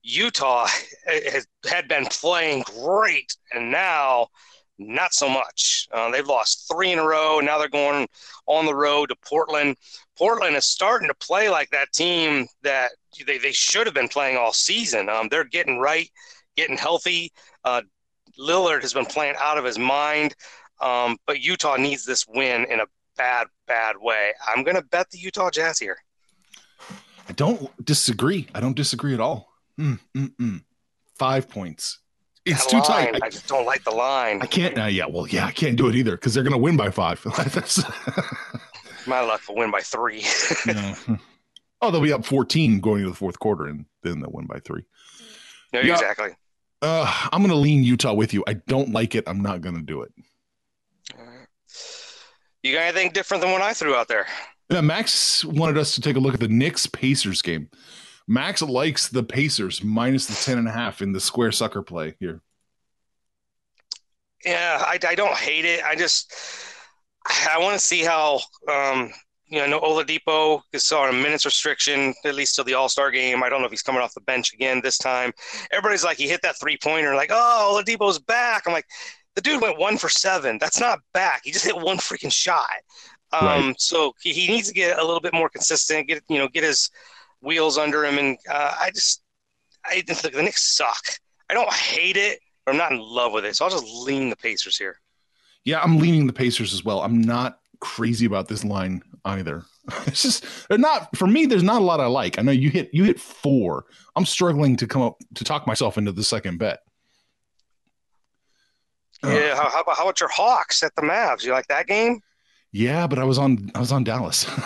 Utah 0.02 0.66
has, 1.06 1.47
had 1.68 1.88
been 1.88 2.06
playing 2.06 2.62
great, 2.62 3.37
and 3.52 3.71
now 3.71 4.28
not 4.78 5.14
so 5.14 5.28
much. 5.28 5.88
Uh, 5.92 6.11
they've 6.11 6.26
lost 6.26 6.71
three 6.71 6.92
in 6.92 6.99
a 6.99 7.04
row, 7.04 7.38
and 7.38 7.47
now 7.47 7.59
they're 7.59 7.68
going 7.68 8.09
on 8.47 8.66
the 8.66 8.75
road 8.75 9.09
to 9.09 9.16
Portland. 9.26 9.76
Portland 10.16 10.56
is 10.56 10.66
starting 10.66 11.09
to 11.09 11.14
play 11.14 11.49
like 11.49 11.71
that 11.71 11.92
team 11.92 12.47
that 12.62 12.92
they, 13.26 13.38
they 13.38 13.52
should 13.52 13.87
have 13.87 13.94
been 13.94 14.09
playing 14.09 14.37
all 14.37 14.52
season. 14.52 15.09
Um, 15.09 15.28
they're 15.28 15.44
getting 15.44 15.78
right, 15.78 16.09
getting 16.56 16.76
healthy. 16.76 17.32
Uh, 17.64 17.82
Lillard 18.38 18.82
has 18.82 18.92
been 18.92 19.06
playing 19.06 19.34
out 19.38 19.58
of 19.58 19.64
his 19.64 19.78
mind, 19.78 20.34
um, 20.80 21.16
but 21.26 21.40
Utah 21.40 21.76
needs 21.76 22.04
this 22.04 22.26
win 22.28 22.64
in 22.64 22.80
a 22.80 22.87
bad, 23.16 23.46
bad 23.66 23.96
way. 24.00 24.32
I'm 24.46 24.64
going 24.64 24.76
to 24.76 24.82
bet 24.82 25.11
the 25.11 25.18
Utah 25.18 25.50
Jazz 25.50 25.78
here. 25.78 25.99
I 27.28 27.32
don't 27.32 27.70
disagree. 27.84 28.49
I 28.54 28.61
don't 28.61 28.76
disagree 28.76 29.14
at 29.14 29.20
all. 29.20 29.49
Mm, 29.78 29.99
mm, 30.16 30.32
mm. 30.40 30.64
Five 31.16 31.49
points. 31.49 32.00
It's 32.44 32.64
That 32.66 32.70
too 32.70 32.76
line, 32.92 33.12
tight. 33.12 33.23
I 33.23 33.26
I, 33.26 33.30
just 33.30 33.46
don't 33.49 33.64
like 33.64 33.84
the 33.84 33.90
line. 33.92 34.42
I 34.42 34.46
can't. 34.46 34.78
Uh, 34.78 34.84
yeah, 34.84 35.06
well, 35.06 35.26
yeah, 35.26 35.46
I 35.46 35.50
can't 35.52 35.76
do 35.76 35.88
it 35.88 35.94
either 35.94 36.12
because 36.12 36.34
they're 36.34 36.42
going 36.42 36.52
to 36.52 36.58
win 36.58 36.76
by 36.76 36.90
five. 36.90 37.25
My 39.06 39.20
luck 39.20 39.42
will 39.49 39.56
win 39.56 39.70
by 39.70 39.80
three. 39.80 40.25
yeah. 40.66 40.94
Oh, 41.80 41.90
they'll 41.90 42.00
be 42.02 42.12
up 42.12 42.25
14 42.25 42.80
going 42.80 42.99
into 43.00 43.11
the 43.11 43.16
fourth 43.16 43.38
quarter, 43.38 43.66
and 43.66 43.87
then 44.02 44.20
they'll 44.20 44.30
win 44.32 44.46
by 44.46 44.58
three. 44.61 44.82
no, 45.73 45.80
Yeah. 45.80 45.94
exactly. 45.94 46.30
Uh, 46.84 47.10
I'm 47.32 47.40
going 47.40 47.50
to 47.50 47.56
lean 47.56 47.82
Utah 47.82 48.12
with 48.12 48.34
you. 48.34 48.44
I 48.46 48.54
don't 48.54 48.90
like 48.90 49.14
it. 49.14 49.24
I'm 49.26 49.40
not 49.40 49.62
going 49.62 49.74
to 49.74 49.80
do 49.80 50.02
it. 50.02 50.12
You 52.62 52.74
got 52.74 52.82
anything 52.82 53.10
different 53.10 53.42
than 53.42 53.52
what 53.52 53.62
I 53.62 53.72
threw 53.72 53.94
out 53.94 54.06
there? 54.06 54.26
Yeah, 54.68 54.82
Max 54.82 55.46
wanted 55.46 55.78
us 55.78 55.94
to 55.94 56.02
take 56.02 56.16
a 56.16 56.20
look 56.20 56.34
at 56.34 56.40
the 56.40 56.48
Knicks 56.48 56.86
Pacers 56.86 57.40
game. 57.40 57.70
Max 58.28 58.60
likes 58.60 59.08
the 59.08 59.22
Pacers 59.22 59.82
minus 59.82 60.26
the 60.26 60.34
10 60.34 60.58
and 60.58 60.68
a 60.68 60.72
half 60.72 61.00
in 61.00 61.12
the 61.12 61.20
square 61.20 61.52
sucker 61.52 61.80
play 61.80 62.16
here. 62.20 62.42
Yeah, 64.44 64.76
I, 64.86 64.98
I 65.06 65.14
don't 65.14 65.36
hate 65.36 65.64
it. 65.64 65.82
I 65.84 65.96
just 65.96 66.34
I 67.26 67.58
want 67.60 67.72
to 67.72 67.80
see 67.80 68.02
how 68.02 68.40
um, 68.70 69.10
you 69.54 69.61
know, 69.61 69.66
I 69.66 69.68
know 69.68 69.80
Oladipo 69.80 70.62
is 70.73 70.90
on 70.92 71.11
a 71.11 71.12
minutes 71.12 71.44
restriction 71.44 72.12
at 72.25 72.34
least 72.34 72.56
till 72.56 72.64
the 72.64 72.75
All 72.75 72.88
Star 72.88 73.11
game. 73.11 73.42
I 73.42 73.49
don't 73.49 73.61
know 73.61 73.66
if 73.66 73.70
he's 73.70 73.82
coming 73.82 74.02
off 74.02 74.14
the 74.14 74.20
bench 74.20 74.52
again 74.52 74.80
this 74.82 74.99
time. 74.99 75.32
Everybody's 75.73 76.04
like, 76.04 76.18
he 76.18 76.28
hit 76.28 76.42
that 76.42 76.58
three 76.58 76.76
pointer, 76.76 77.14
like, 77.14 77.30
oh, 77.32 77.82
Oladipo's 77.82 78.18
back. 78.18 78.64
I'm 78.66 78.73
like, 78.73 78.87
the 79.34 79.40
dude 79.40 79.62
went 79.62 79.78
one 79.78 79.96
for 79.96 80.08
seven. 80.08 80.58
That's 80.58 80.80
not 80.80 81.00
back. 81.12 81.42
He 81.44 81.52
just 81.52 81.64
hit 81.64 81.76
one 81.76 81.99
freaking 81.99 82.32
shot. 82.32 82.68
Um, 83.32 83.46
right. 83.46 83.80
So 83.80 84.12
he, 84.20 84.32
he, 84.32 84.46
needs 84.49 84.68
to 84.68 84.75
get 84.75 84.99
a 84.99 85.04
little 85.04 85.20
bit 85.20 85.34
more 85.34 85.49
consistent. 85.49 86.08
Get 86.08 86.23
you 86.28 86.38
know 86.38 86.49
get 86.49 86.62
his 86.62 86.90
wheels 87.40 87.78
under 87.78 88.04
him. 88.04 88.18
And 88.18 88.38
uh, 88.50 88.75
I 88.80 88.90
just 88.90 89.23
I 89.84 90.00
think 90.00 90.20
the 90.20 90.42
Knicks 90.42 90.76
suck. 90.76 91.04
I 91.50 91.54
don't 91.54 91.73
hate 91.73 92.16
it, 92.16 92.40
but 92.64 92.73
I'm 92.73 92.78
not 92.78 92.92
in 92.92 93.00
love 93.00 93.32
with 93.32 93.44
it. 93.44 93.56
So 93.56 93.64
I'll 93.64 93.70
just 93.70 93.87
lean 93.87 94.30
the 94.30 94.37
Pacers 94.37 94.76
here. 94.76 95.00
Yeah, 95.64 95.80
I'm 95.80 95.99
leaning 95.99 96.26
the 96.26 96.32
Pacers 96.32 96.73
as 96.75 96.84
well. 96.84 97.00
I'm 97.00 97.20
not 97.20 97.58
crazy 97.81 98.26
about 98.26 98.49
this 98.49 98.64
line 98.64 99.02
either. 99.25 99.64
It's 100.07 100.23
just 100.23 100.47
they're 100.69 100.78
not 100.78 101.14
for 101.14 101.26
me. 101.26 101.45
There's 101.45 101.62
not 101.62 101.83
a 101.83 101.85
lot 101.85 102.00
I 102.00 102.07
like. 102.07 102.38
I 102.38 102.43
know 102.43 102.52
you 102.52 102.71
hit 102.71 102.88
you 102.95 103.04
hit 103.04 103.21
four. 103.21 103.85
I'm 104.16 104.25
struggling 104.25 104.76
to 104.78 104.87
come 104.87 105.02
up 105.02 105.19
to 105.35 105.45
talk 105.45 105.66
myself 105.66 105.99
into 105.99 106.11
the 106.11 106.25
second 106.25 106.59
bet. 106.59 106.81
Yeah, 109.23 109.54
how, 109.57 109.69
how, 109.69 109.81
about 109.83 109.97
how 109.97 110.04
about 110.04 110.21
your 110.21 110.31
Hawks 110.31 110.83
at 110.83 110.95
the 110.97 111.02
Mavs? 111.02 111.45
You 111.45 111.52
like 111.52 111.66
that 111.69 111.87
game? 111.87 112.21
Yeah, 112.73 113.07
but 113.07 113.19
I 113.19 113.25
was 113.25 113.38
on 113.38 113.71
I 113.75 113.81
was 113.81 113.93
on 113.93 114.04
Dallas. 114.04 114.47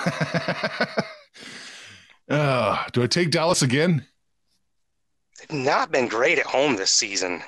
uh, 2.31 2.85
do 2.93 3.03
I 3.03 3.07
take 3.07 3.31
Dallas 3.31 3.63
again? 3.63 4.07
They've 5.39 5.59
not 5.65 5.93
been 5.93 6.09
great 6.09 6.39
at 6.39 6.47
home 6.47 6.77
this 6.77 6.91
season. 6.91 7.43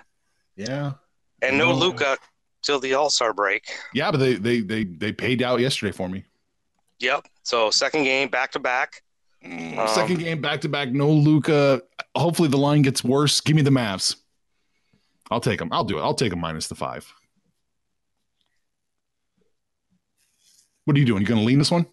Yeah, 0.57 0.93
and 1.41 1.57
no, 1.57 1.71
no. 1.71 1.77
Luka 1.77 2.19
till 2.63 2.81
the 2.81 2.95
All 2.95 3.11
Star 3.11 3.33
break. 3.33 3.65
Yeah, 3.95 4.11
but 4.11 4.19
they 4.19 4.35
they 4.35 4.61
they 4.61 4.85
they 4.85 5.13
paid 5.13 5.43
out 5.43 5.61
yesterday 5.61 5.93
for 5.93 6.09
me. 6.09 6.25
Yep. 7.01 7.27
So 7.43 7.71
second 7.71 8.05
game 8.05 8.29
back 8.29 8.53
to 8.53 8.59
back. 8.59 9.03
Um, 9.45 9.89
second 9.89 10.19
game 10.19 10.41
back 10.41 10.61
to 10.63 10.69
back. 10.69 10.91
No 10.91 11.11
Luka. 11.11 11.83
Hopefully 12.15 12.49
the 12.49 12.59
line 12.59 12.83
gets 12.83 13.03
worse. 13.03 13.41
Give 13.41 13.57
me 13.57 13.63
the 13.63 13.71
Mavs. 13.71 14.17
I'll 15.31 15.41
take 15.41 15.59
them. 15.59 15.69
I'll 15.73 15.85
do 15.85 15.99
it. 15.99 16.03
I'll 16.03 16.15
take 16.15 16.31
them 16.31 16.41
minus 16.41 16.69
the 16.69 16.75
five. 16.75 17.11
What 20.85 20.97
are 20.97 21.01
you 21.01 21.07
doing? 21.07 21.23
You 21.23 21.27
going 21.27 21.41
to 21.41 21.47
lean 21.47 21.59
this 21.59 21.71
one? 21.71 21.87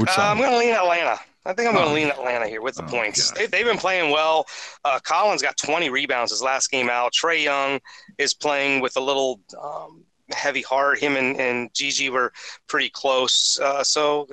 Uh, 0.00 0.04
I'm 0.18 0.38
going 0.38 0.50
to 0.50 0.58
lean 0.58 0.74
Atlanta. 0.74 1.20
I 1.46 1.52
think 1.52 1.68
I'm 1.68 1.74
going 1.74 1.86
to 1.86 1.90
oh. 1.90 1.94
lean 1.94 2.08
Atlanta 2.08 2.48
here 2.48 2.62
with 2.62 2.74
the 2.76 2.84
oh, 2.84 2.88
points. 2.88 3.30
They, 3.32 3.42
have 3.42 3.66
been 3.66 3.76
playing 3.76 4.10
well. 4.10 4.46
Uh, 4.84 4.98
Collins 5.02 5.42
got 5.42 5.56
20 5.56 5.90
rebounds 5.90 6.32
his 6.32 6.42
last 6.42 6.70
game 6.70 6.88
out. 6.88 7.12
Trae 7.12 7.42
Young 7.42 7.80
is 8.18 8.32
playing 8.32 8.80
with 8.80 8.96
a 8.96 9.00
little 9.00 9.40
um, 9.62 10.04
heavy 10.32 10.62
heart. 10.62 10.98
Him 10.98 11.16
and, 11.16 11.38
and 11.38 11.72
Gigi 11.74 12.08
were 12.08 12.32
pretty 12.66 12.88
close. 12.88 13.58
Uh, 13.60 13.84
so 13.84 14.26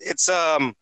it's 0.00 0.28
um, 0.28 0.74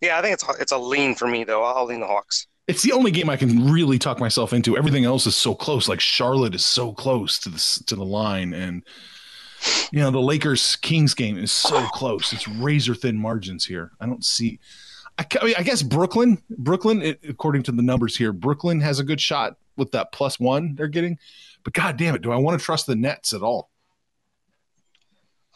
yeah, 0.00 0.18
I 0.18 0.22
think 0.22 0.34
it's 0.34 0.44
it's 0.60 0.72
a 0.72 0.78
lean 0.78 1.14
for 1.14 1.26
me 1.26 1.44
though. 1.44 1.64
I'll 1.64 1.86
lean 1.86 2.00
the 2.00 2.06
Hawks. 2.06 2.46
It's 2.66 2.82
the 2.82 2.92
only 2.92 3.10
game 3.10 3.30
I 3.30 3.36
can 3.36 3.70
really 3.70 3.98
talk 3.98 4.20
myself 4.20 4.52
into. 4.52 4.76
Everything 4.76 5.04
else 5.04 5.26
is 5.26 5.34
so 5.34 5.54
close. 5.54 5.88
Like 5.88 6.00
Charlotte 6.00 6.54
is 6.54 6.64
so 6.64 6.92
close 6.92 7.38
to 7.40 7.48
the 7.48 7.82
to 7.86 7.96
the 7.96 8.04
line, 8.04 8.52
and 8.52 8.82
you 9.90 10.00
know 10.00 10.10
the 10.10 10.20
Lakers 10.20 10.76
Kings 10.76 11.14
game 11.14 11.38
is 11.38 11.52
so 11.52 11.86
close. 11.88 12.32
It's 12.32 12.46
razor 12.46 12.94
thin 12.94 13.16
margins 13.16 13.64
here. 13.64 13.92
I 14.00 14.06
don't 14.06 14.24
see. 14.24 14.60
I, 15.18 15.26
I, 15.40 15.44
mean, 15.44 15.54
I 15.58 15.62
guess 15.62 15.82
Brooklyn, 15.82 16.42
Brooklyn, 16.48 17.02
it, 17.02 17.20
according 17.28 17.64
to 17.64 17.72
the 17.72 17.82
numbers 17.82 18.16
here, 18.16 18.32
Brooklyn 18.32 18.80
has 18.80 19.00
a 19.00 19.04
good 19.04 19.20
shot 19.20 19.56
with 19.76 19.90
that 19.92 20.12
plus 20.12 20.38
one 20.38 20.74
they're 20.74 20.88
getting. 20.88 21.18
But 21.64 21.72
god 21.74 21.96
damn 21.96 22.14
it, 22.14 22.22
do 22.22 22.32
I 22.32 22.36
want 22.36 22.58
to 22.58 22.64
trust 22.64 22.86
the 22.86 22.96
Nets 22.96 23.32
at 23.32 23.42
all? 23.42 23.70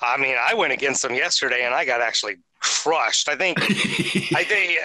I 0.00 0.16
mean, 0.16 0.36
I 0.40 0.54
went 0.54 0.72
against 0.72 1.02
them 1.02 1.14
yesterday 1.14 1.64
and 1.64 1.74
I 1.74 1.84
got 1.84 2.00
actually 2.00 2.36
crushed. 2.58 3.28
I 3.28 3.36
think, 3.36 3.60
I 3.62 4.44
think, 4.44 4.78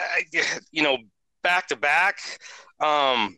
you 0.72 0.84
know, 0.84 0.98
back 1.42 1.68
to 1.70 1.76
back. 1.76 2.20
Um, 2.80 3.38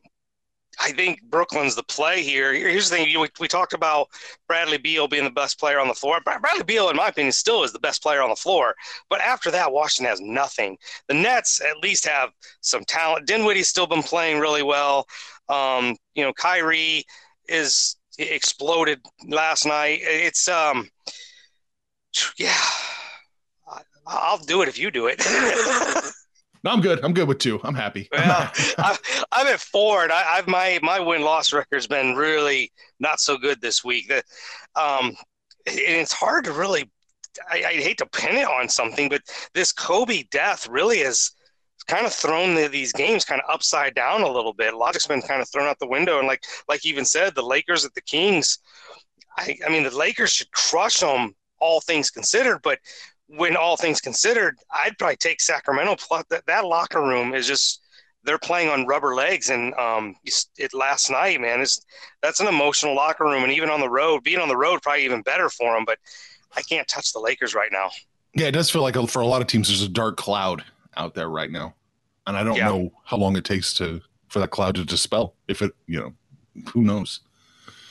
I 0.81 0.91
think 0.91 1.21
Brooklyn's 1.23 1.75
the 1.75 1.83
play 1.83 2.23
here. 2.23 2.53
Here's 2.53 2.89
the 2.89 2.95
thing: 2.95 3.19
we, 3.19 3.27
we 3.39 3.47
talked 3.47 3.73
about 3.73 4.07
Bradley 4.47 4.77
Beal 4.77 5.07
being 5.07 5.25
the 5.25 5.29
best 5.29 5.59
player 5.59 5.79
on 5.79 5.87
the 5.87 5.93
floor. 5.93 6.19
Bradley 6.23 6.63
Beal, 6.63 6.89
in 6.89 6.95
my 6.95 7.09
opinion, 7.09 7.31
still 7.31 7.63
is 7.63 7.73
the 7.73 7.79
best 7.79 8.01
player 8.01 8.21
on 8.21 8.29
the 8.29 8.35
floor. 8.35 8.75
But 9.09 9.21
after 9.21 9.51
that, 9.51 9.71
Washington 9.71 10.09
has 10.09 10.21
nothing. 10.21 10.77
The 11.07 11.15
Nets 11.15 11.61
at 11.61 11.77
least 11.77 12.05
have 12.05 12.29
some 12.61 12.85
talent. 12.85 13.27
Dinwiddie's 13.27 13.67
still 13.67 13.87
been 13.87 14.03
playing 14.03 14.39
really 14.39 14.63
well. 14.63 15.05
Um, 15.49 15.95
you 16.15 16.23
know, 16.23 16.33
Kyrie 16.33 17.03
is 17.47 17.97
exploded 18.17 18.99
last 19.27 19.65
night. 19.65 19.99
It's 20.01 20.47
um, 20.47 20.89
yeah, 22.37 22.57
I'll 24.07 24.37
do 24.37 24.61
it 24.61 24.69
if 24.69 24.79
you 24.79 24.91
do 24.91 25.07
it. 25.07 25.21
no, 26.63 26.71
I'm 26.71 26.81
good. 26.81 27.03
I'm 27.03 27.13
good 27.13 27.27
with 27.27 27.39
two. 27.39 27.59
I'm 27.63 27.75
happy. 27.75 28.09
Well, 28.11 28.51
I, 28.77 28.97
am 29.31 29.47
at 29.47 29.59
four, 29.59 30.03
and 30.03 30.11
I, 30.11 30.35
have 30.35 30.47
my 30.47 30.79
my 30.81 30.99
win 30.99 31.21
loss 31.21 31.53
record's 31.53 31.87
been 31.87 32.15
really 32.15 32.71
not 32.99 33.19
so 33.19 33.37
good 33.37 33.61
this 33.61 33.83
week. 33.83 34.09
That 34.09 34.25
um, 34.75 35.15
it's 35.65 36.13
hard 36.13 36.45
to 36.45 36.51
really. 36.51 36.89
I, 37.49 37.63
I, 37.63 37.73
hate 37.73 37.99
to 37.99 38.07
pin 38.07 38.35
it 38.35 38.47
on 38.47 38.67
something, 38.67 39.07
but 39.07 39.21
this 39.53 39.71
Kobe 39.71 40.23
death 40.31 40.67
really 40.67 40.99
has 40.99 41.31
kind 41.87 42.05
of 42.05 42.11
thrown 42.11 42.55
the, 42.55 42.67
these 42.67 42.91
games 42.91 43.23
kind 43.23 43.39
of 43.39 43.53
upside 43.53 43.93
down 43.93 44.23
a 44.23 44.31
little 44.31 44.53
bit. 44.53 44.73
Logic's 44.73 45.07
been 45.07 45.21
kind 45.21 45.41
of 45.41 45.47
thrown 45.49 45.67
out 45.67 45.77
the 45.79 45.87
window, 45.87 46.17
and 46.17 46.27
like 46.27 46.43
like 46.67 46.85
even 46.85 47.05
said, 47.05 47.35
the 47.35 47.43
Lakers 47.43 47.85
at 47.85 47.93
the 47.93 48.01
Kings. 48.01 48.59
I, 49.37 49.57
I 49.65 49.69
mean, 49.69 49.83
the 49.83 49.95
Lakers 49.95 50.31
should 50.31 50.51
crush 50.51 50.97
them 50.97 51.33
all 51.59 51.81
things 51.81 52.09
considered. 52.09 52.59
But 52.63 52.79
when 53.29 53.55
all 53.55 53.77
things 53.77 54.01
considered, 54.01 54.57
I'd 54.71 54.97
probably 54.97 55.17
take 55.17 55.41
Sacramento. 55.41 55.95
Plus, 55.95 56.23
that, 56.29 56.45
that 56.47 56.65
locker 56.65 57.01
room 57.01 57.33
is 57.33 57.47
just 57.47 57.81
they're 58.23 58.39
playing 58.39 58.69
on 58.69 58.85
rubber 58.85 59.15
legs, 59.15 59.49
and 59.49 59.73
um, 59.75 60.15
it 60.57 60.73
last 60.73 61.09
night, 61.09 61.39
man, 61.39 61.61
is 61.61 61.83
that's 62.21 62.39
an 62.39 62.47
emotional 62.47 62.95
locker 62.95 63.23
room, 63.23 63.43
and 63.43 63.51
even 63.51 63.69
on 63.69 63.79
the 63.79 63.89
road, 63.89 64.23
being 64.23 64.39
on 64.39 64.47
the 64.47 64.57
road 64.57 64.81
probably 64.81 65.05
even 65.05 65.21
better 65.21 65.49
for 65.49 65.73
them. 65.73 65.85
But 65.85 65.99
I 66.55 66.61
can't 66.61 66.87
touch 66.87 67.13
the 67.13 67.19
Lakers 67.19 67.53
right 67.53 67.71
now. 67.71 67.89
Yeah, 68.35 68.47
it 68.47 68.51
does 68.51 68.69
feel 68.69 68.81
like 68.81 68.95
a, 68.95 69.07
for 69.07 69.21
a 69.21 69.25
lot 69.25 69.41
of 69.41 69.47
teams, 69.47 69.67
there's 69.67 69.81
a 69.81 69.89
dark 69.89 70.17
cloud 70.17 70.63
out 70.97 71.13
there 71.13 71.29
right 71.29 71.51
now, 71.51 71.75
and 72.27 72.35
I 72.35 72.43
don't 72.43 72.57
yeah. 72.57 72.67
know 72.67 72.91
how 73.03 73.17
long 73.17 73.37
it 73.37 73.45
takes 73.45 73.73
to 73.75 74.01
for 74.27 74.39
that 74.39 74.49
cloud 74.49 74.75
to 74.75 74.85
dispel. 74.85 75.35
If 75.47 75.61
it, 75.61 75.71
you 75.87 75.99
know, 75.99 76.13
who 76.71 76.81
knows? 76.81 77.21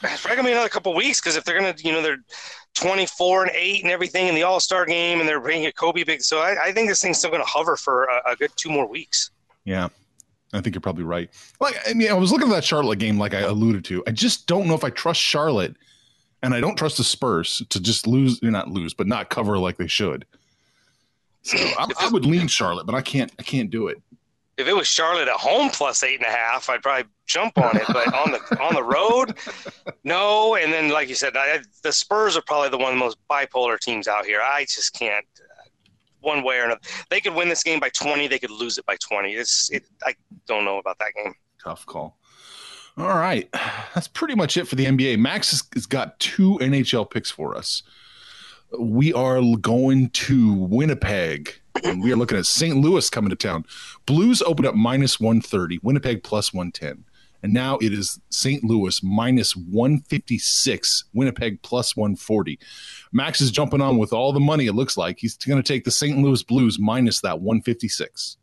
It's 0.03 0.23
probably 0.23 0.37
gonna 0.37 0.49
be 0.49 0.53
another 0.53 0.69
couple 0.69 0.95
weeks 0.95 1.21
because 1.21 1.37
if 1.37 1.45
they're 1.45 1.59
gonna, 1.59 1.75
you 1.79 1.93
know, 1.93 2.03
they're 2.03 2.19
24 2.79 3.45
and 3.45 3.53
8 3.55 3.83
and 3.83 3.93
everything 3.93 4.29
in 4.29 4.35
the 4.35 4.43
All 4.43 4.61
Star 4.61 4.87
game, 4.87 5.21
and 5.21 5.29
they're 5.29 5.41
bringing 5.41 5.67
a 5.67 5.73
Kobe 5.73 6.05
big. 6.05 6.23
So 6.23 6.39
I, 6.39 6.67
I 6.67 6.73
think 6.73 6.89
this 6.89 7.01
thing's 7.03 7.19
still 7.19 7.31
going 7.31 7.43
to 7.43 7.49
hover 7.49 7.77
for 7.77 8.05
a, 8.05 8.33
a, 8.33 8.37
good 8.37 8.51
two 8.57 8.71
more 8.71 8.87
weeks. 8.87 9.31
Yeah, 9.65 9.89
I 10.53 10.61
think 10.61 10.75
you're 10.75 10.81
probably 10.81 11.05
right. 11.05 11.31
Like, 11.61 11.77
I 11.89 11.95
mean, 11.95 12.11
I 12.11 12.15
was 12.15 12.31
looking 12.33 12.49
at 12.49 12.55
that 12.55 12.65
Charlotte 12.65 12.99
game, 12.99 13.19
like 13.19 13.35
I 13.35 13.41
alluded 13.41 13.85
to. 13.87 14.03
I 14.07 14.13
just 14.13 14.47
don't 14.47 14.67
know 14.67 14.75
if 14.75 14.85
I 14.85 14.91
trust 14.91 15.21
Charlotte, 15.21 15.77
and 16.43 16.55
I 16.55 16.61
don't 16.61 16.77
trust 16.77 16.99
the 16.99 17.05
Spurs 17.05 17.63
to 17.69 17.81
just 17.81 18.07
lose, 18.07 18.43
not 18.43 18.69
lose, 18.69 18.95
but 18.95 19.07
not 19.07 19.31
cover 19.31 19.59
like 19.59 19.77
they 19.77 19.89
should. 19.89 20.25
So 21.43 21.57
I, 21.57 21.89
I 22.01 22.09
would 22.09 22.25
lean 22.25 22.49
Charlotte, 22.49 22.87
but 22.87 22.95
I 22.95 23.03
can't. 23.03 23.33
I 23.39 23.43
can't 23.43 23.71
do 23.71 23.89
it 23.89 24.01
if 24.59 24.67
it 24.67 24.75
was 24.75 24.89
Charlotte 24.89 25.29
at 25.29 25.37
home 25.37 25.71
plus 25.71 26.03
eight 26.03 26.19
and 26.19 26.27
a 26.27 26.31
half, 26.31 26.69
I'd 26.69 26.83
probably 26.83 27.09
jump 27.27 27.57
on 27.59 27.77
it. 27.77 27.85
But 27.87 28.13
on 28.13 28.33
the 28.33 28.61
on 28.61 28.75
the 28.75 28.83
road, 28.83 29.39
no. 30.05 30.57
And 30.57 30.73
then, 30.73 30.91
like 30.91 31.09
you 31.09 31.15
said, 31.15 31.37
I, 31.37 31.61
the 31.83 31.93
Spurs 31.93 32.37
are 32.37 32.43
probably 32.43 32.69
the 32.69 32.77
one 32.77 32.93
of 32.93 32.99
the 32.99 33.05
most 33.05 33.19
bipolar 33.31 33.79
teams 33.79 34.09
out 34.09 34.27
here. 34.27 34.41
I 34.43 34.65
just 34.65 34.93
can't. 34.95 35.25
Uh, 35.39 35.45
one 36.21 36.43
way 36.43 36.59
or 36.59 36.65
another, 36.65 36.81
they 37.11 37.21
could 37.21 37.35
win 37.35 37.49
this 37.49 37.63
game 37.63 37.79
by 37.79 37.89
twenty. 37.91 38.27
They 38.27 38.41
could 38.41 38.51
lose 38.51 38.77
it 38.77 38.85
by 38.85 38.97
twenty. 38.97 39.35
It's 39.35 39.71
it. 39.71 39.85
I 40.05 40.15
don't 40.49 40.65
know 40.65 40.79
about 40.79 40.99
that 40.99 41.13
game. 41.15 41.35
Tough 41.63 41.87
call. 41.87 42.19
All 42.97 43.07
right, 43.07 43.49
that's 43.95 44.09
pretty 44.09 44.35
much 44.35 44.57
it 44.57 44.67
for 44.67 44.75
the 44.75 44.87
NBA. 44.87 45.21
Max 45.21 45.53
has, 45.53 45.63
has 45.73 45.87
got 45.87 46.19
two 46.19 46.59
NHL 46.61 47.09
picks 47.09 47.31
for 47.31 47.57
us. 47.57 47.85
We 48.77 49.13
are 49.13 49.41
going 49.61 50.11
to 50.11 50.53
Winnipeg 50.55 51.55
and 51.85 52.03
we 52.03 52.13
are 52.13 52.17
looking 52.17 52.39
at 52.39 52.47
St. 52.47 52.77
Louis 52.77 53.09
coming 53.09 53.31
to 53.31 53.37
town. 53.37 53.65
Blues 54.07 54.43
open 54.43 54.67
up 54.67 54.75
minus 54.75 55.21
130, 55.21 55.79
Winnipeg 55.83 56.23
plus 56.23 56.53
110. 56.53 57.05
And 57.43 57.53
now 57.53 57.79
it 57.79 57.93
is 57.93 58.21
St. 58.31 58.65
Louis 58.65 59.01
minus 59.03 59.55
156, 59.55 61.05
Winnipeg 61.13 61.63
plus 61.63 61.97
140. 61.97 62.59
Max 63.13 63.41
is 63.41 63.53
jumping 63.53 63.81
on 63.81 63.97
with 63.97 64.13
all 64.13 64.33
the 64.33 64.41
money, 64.41 64.67
it 64.67 64.75
looks 64.75 64.97
like. 64.97 65.19
He's 65.21 65.37
going 65.37 65.63
to 65.63 65.73
take 65.73 65.85
the 65.85 65.91
St. 65.91 66.19
Louis 66.19 66.43
Blues 66.43 66.79
minus 66.81 67.21
that 67.21 67.41
156. 67.41 68.39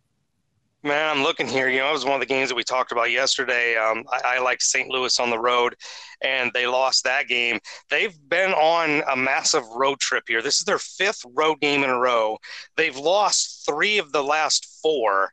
Man, 0.85 1.09
I'm 1.09 1.23
looking 1.23 1.47
here. 1.47 1.67
You 1.67 1.79
know, 1.79 1.89
it 1.89 1.93
was 1.93 2.05
one 2.05 2.13
of 2.13 2.19
the 2.19 2.27
games 2.27 2.47
that 2.49 2.55
we 2.55 2.63
talked 2.63 2.91
about 2.91 3.09
yesterday. 3.09 3.75
Um, 3.75 4.03
I, 4.11 4.35
I 4.35 4.39
like 4.39 4.61
St. 4.61 4.87
Louis 4.87 5.19
on 5.19 5.31
the 5.31 5.39
road, 5.39 5.73
and 6.21 6.51
they 6.53 6.67
lost 6.67 7.05
that 7.05 7.27
game. 7.27 7.57
They've 7.89 8.15
been 8.29 8.51
on 8.51 9.01
a 9.11 9.15
massive 9.15 9.63
road 9.75 9.99
trip 9.99 10.25
here. 10.27 10.43
This 10.43 10.59
is 10.59 10.65
their 10.65 10.77
fifth 10.77 11.25
road 11.33 11.59
game 11.59 11.83
in 11.83 11.89
a 11.89 11.97
row. 11.97 12.37
They've 12.77 12.95
lost 12.95 13.65
three 13.65 13.97
of 13.97 14.11
the 14.11 14.21
last 14.21 14.79
four. 14.83 15.31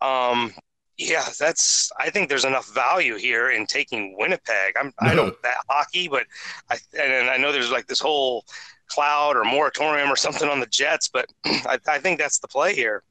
Um, 0.00 0.54
yeah, 0.96 1.26
that's. 1.38 1.92
I 2.00 2.08
think 2.08 2.30
there's 2.30 2.46
enough 2.46 2.72
value 2.72 3.16
here 3.16 3.50
in 3.50 3.66
taking 3.66 4.16
Winnipeg. 4.18 4.72
I'm. 4.80 4.94
No. 5.02 5.10
I 5.10 5.14
don't 5.14 5.42
that 5.42 5.64
hockey, 5.68 6.08
but 6.08 6.24
I 6.70 6.78
and 6.98 7.28
I 7.28 7.36
know 7.36 7.52
there's 7.52 7.70
like 7.70 7.88
this 7.88 8.00
whole 8.00 8.46
cloud 8.86 9.36
or 9.36 9.44
moratorium 9.44 10.10
or 10.10 10.16
something 10.16 10.48
on 10.48 10.60
the 10.60 10.66
Jets, 10.66 11.08
but 11.08 11.26
I, 11.44 11.78
I 11.86 11.98
think 11.98 12.18
that's 12.18 12.38
the 12.38 12.48
play 12.48 12.74
here. 12.74 13.02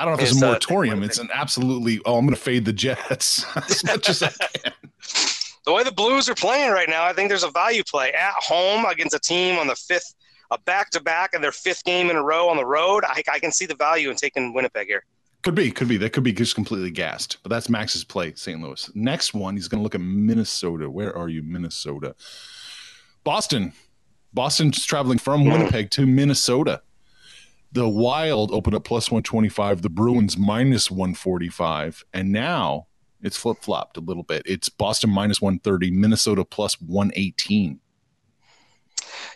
I 0.00 0.06
don't 0.06 0.16
know 0.16 0.22
if 0.22 0.30
it's 0.30 0.40
a 0.40 0.46
uh, 0.46 0.48
moratorium. 0.48 1.02
It's 1.02 1.18
an 1.18 1.28
absolutely. 1.34 2.00
Oh, 2.06 2.16
I'm 2.16 2.24
going 2.24 2.34
to 2.34 2.40
fade 2.40 2.64
the 2.64 2.72
Jets 2.72 3.44
as 3.56 3.84
much 3.84 4.08
as 4.08 4.22
I 4.22 4.30
can. 4.30 4.72
the 5.66 5.74
way 5.74 5.84
the 5.84 5.92
Blues 5.92 6.26
are 6.30 6.34
playing 6.34 6.70
right 6.70 6.88
now, 6.88 7.04
I 7.04 7.12
think 7.12 7.28
there's 7.28 7.42
a 7.42 7.50
value 7.50 7.82
play 7.84 8.10
at 8.12 8.32
home 8.38 8.86
against 8.86 9.14
a 9.14 9.18
team 9.18 9.58
on 9.58 9.66
the 9.66 9.74
fifth, 9.74 10.14
a 10.50 10.58
back 10.58 10.88
to 10.92 11.02
back, 11.02 11.34
and 11.34 11.44
their 11.44 11.52
fifth 11.52 11.84
game 11.84 12.08
in 12.08 12.16
a 12.16 12.22
row 12.22 12.48
on 12.48 12.56
the 12.56 12.64
road. 12.64 13.04
I, 13.06 13.22
I 13.30 13.38
can 13.38 13.52
see 13.52 13.66
the 13.66 13.74
value 13.74 14.08
in 14.08 14.16
taking 14.16 14.54
Winnipeg 14.54 14.86
here. 14.86 15.04
Could 15.42 15.54
be, 15.54 15.70
could 15.70 15.88
be. 15.88 15.98
That 15.98 16.14
could 16.14 16.24
be 16.24 16.32
just 16.32 16.54
completely 16.54 16.90
gassed. 16.90 17.36
But 17.42 17.50
that's 17.50 17.68
Max's 17.68 18.02
play, 18.02 18.32
St. 18.34 18.58
Louis. 18.58 18.90
Next 18.94 19.34
one, 19.34 19.54
he's 19.54 19.68
going 19.68 19.80
to 19.80 19.82
look 19.82 19.94
at 19.94 20.00
Minnesota. 20.00 20.88
Where 20.88 21.14
are 21.14 21.28
you, 21.28 21.42
Minnesota? 21.42 22.14
Boston. 23.22 23.74
Boston's 24.32 24.86
traveling 24.86 25.18
from 25.18 25.44
Winnipeg 25.44 25.90
to 25.90 26.06
Minnesota. 26.06 26.80
The 27.72 27.88
Wild 27.88 28.50
opened 28.52 28.74
up 28.74 28.84
plus 28.84 29.10
125, 29.10 29.82
the 29.82 29.88
Bruins 29.88 30.36
minus 30.36 30.90
145, 30.90 32.04
and 32.12 32.32
now 32.32 32.88
it's 33.22 33.36
flip 33.36 33.58
flopped 33.60 33.96
a 33.96 34.00
little 34.00 34.24
bit. 34.24 34.42
It's 34.44 34.68
Boston 34.68 35.10
minus 35.10 35.40
130, 35.40 35.92
Minnesota 35.92 36.44
plus 36.44 36.80
118. 36.80 37.78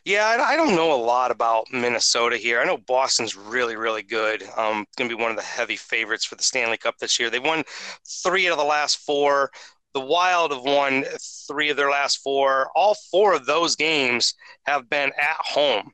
Yeah, 0.04 0.44
I, 0.46 0.56
don't 0.56 0.74
know 0.74 0.92
a 0.92 1.00
lot 1.00 1.30
about 1.30 1.72
Minnesota 1.72 2.36
here. 2.36 2.60
I 2.60 2.64
know 2.64 2.76
Boston's 2.76 3.36
really, 3.36 3.76
really 3.76 4.02
good. 4.02 4.42
Um, 4.56 4.84
going 4.96 5.08
to 5.08 5.16
be 5.16 5.22
one 5.22 5.30
of 5.30 5.36
the 5.36 5.42
heavy 5.42 5.76
favorites 5.76 6.24
for 6.24 6.34
the 6.34 6.42
Stanley 6.42 6.76
Cup 6.76 6.98
this 6.98 7.18
year. 7.18 7.30
They've 7.30 7.42
won 7.42 7.62
three 8.22 8.46
out 8.48 8.52
of 8.52 8.58
the 8.58 8.64
last 8.64 8.98
four. 8.98 9.50
The 9.94 10.00
Wild 10.00 10.50
have 10.50 10.62
won 10.62 11.04
three 11.46 11.70
of 11.70 11.76
their 11.76 11.90
last 11.90 12.16
four. 12.16 12.70
All 12.74 12.96
four 13.10 13.32
of 13.32 13.46
those 13.46 13.76
games 13.76 14.34
have 14.64 14.90
been 14.90 15.12
at 15.18 15.36
home. 15.38 15.92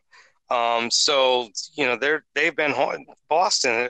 Um, 0.51 0.91
so 0.91 1.49
you 1.75 1.87
know 1.87 1.97
they're 1.97 2.25
they've 2.35 2.57
been 2.57 2.73
home, 2.73 3.05
Boston 3.29 3.89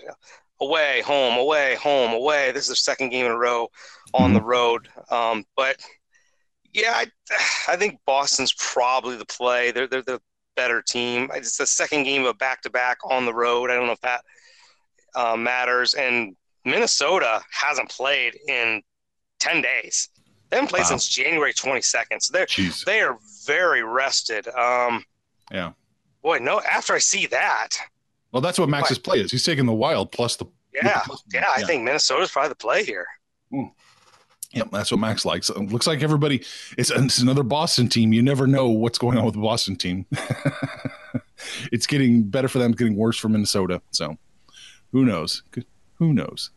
away, 0.60 1.02
home, 1.02 1.38
away, 1.38 1.74
home, 1.76 2.12
away. 2.12 2.52
This 2.52 2.64
is 2.64 2.68
their 2.68 2.76
second 2.76 3.10
game 3.10 3.26
in 3.26 3.32
a 3.32 3.36
row 3.36 3.70
on 4.12 4.34
the 4.34 4.42
road. 4.42 4.88
Um, 5.10 5.44
but 5.56 5.76
yeah, 6.72 6.92
I, 6.94 7.06
I 7.68 7.76
think 7.76 7.98
Boston's 8.06 8.52
probably 8.52 9.16
the 9.16 9.26
play. 9.26 9.70
They're 9.70 9.86
they're 9.86 10.02
the 10.02 10.20
better 10.56 10.82
team. 10.82 11.30
It's 11.34 11.56
the 11.56 11.66
second 11.66 12.04
game 12.04 12.22
of 12.22 12.28
a 12.28 12.34
back 12.34 12.62
to 12.62 12.70
back 12.70 12.98
on 13.04 13.24
the 13.24 13.34
road. 13.34 13.70
I 13.70 13.74
don't 13.74 13.86
know 13.86 13.92
if 13.92 14.00
that 14.02 14.22
uh, 15.14 15.36
matters. 15.36 15.94
And 15.94 16.36
Minnesota 16.64 17.40
hasn't 17.50 17.88
played 17.88 18.38
in 18.48 18.82
ten 19.38 19.62
days. 19.62 20.08
They 20.50 20.56
haven't 20.56 20.70
played 20.70 20.82
wow. 20.82 20.88
since 20.88 21.08
January 21.08 21.52
twenty 21.52 21.82
second. 21.82 22.20
So 22.20 22.32
they're 22.32 22.46
Jeez. 22.46 22.84
they 22.84 23.00
are 23.00 23.18
very 23.46 23.82
rested. 23.82 24.46
Um, 24.48 25.04
yeah. 25.50 25.72
Boy, 26.22 26.38
no. 26.38 26.60
After 26.60 26.94
I 26.94 26.98
see 26.98 27.26
that, 27.26 27.70
well, 28.32 28.42
that's 28.42 28.58
what 28.58 28.68
Max's 28.68 28.98
boy. 28.98 29.12
play 29.12 29.20
is. 29.20 29.30
He's 29.30 29.44
taking 29.44 29.66
the 29.66 29.72
Wild 29.72 30.12
plus 30.12 30.36
the 30.36 30.46
yeah, 30.72 31.02
the 31.06 31.18
yeah. 31.32 31.46
I 31.54 31.62
think 31.62 31.82
Minnesota's 31.82 32.30
probably 32.30 32.50
the 32.50 32.54
play 32.56 32.84
here. 32.84 33.06
Mm. 33.52 33.72
Yep, 34.52 34.70
that's 34.72 34.90
what 34.90 34.98
Max 34.98 35.24
likes. 35.24 35.48
It 35.48 35.56
looks 35.56 35.86
like 35.86 36.02
everybody. 36.02 36.42
It's, 36.76 36.90
it's 36.90 37.18
another 37.20 37.44
Boston 37.44 37.88
team. 37.88 38.12
You 38.12 38.20
never 38.20 38.48
know 38.48 38.68
what's 38.68 38.98
going 38.98 39.16
on 39.16 39.24
with 39.24 39.34
the 39.34 39.40
Boston 39.40 39.76
team. 39.76 40.06
it's 41.72 41.86
getting 41.86 42.24
better 42.24 42.48
for 42.48 42.58
them, 42.58 42.72
getting 42.72 42.96
worse 42.96 43.16
for 43.16 43.28
Minnesota. 43.28 43.80
So, 43.92 44.18
who 44.90 45.04
knows? 45.04 45.44
Who 45.94 46.12
knows? 46.12 46.50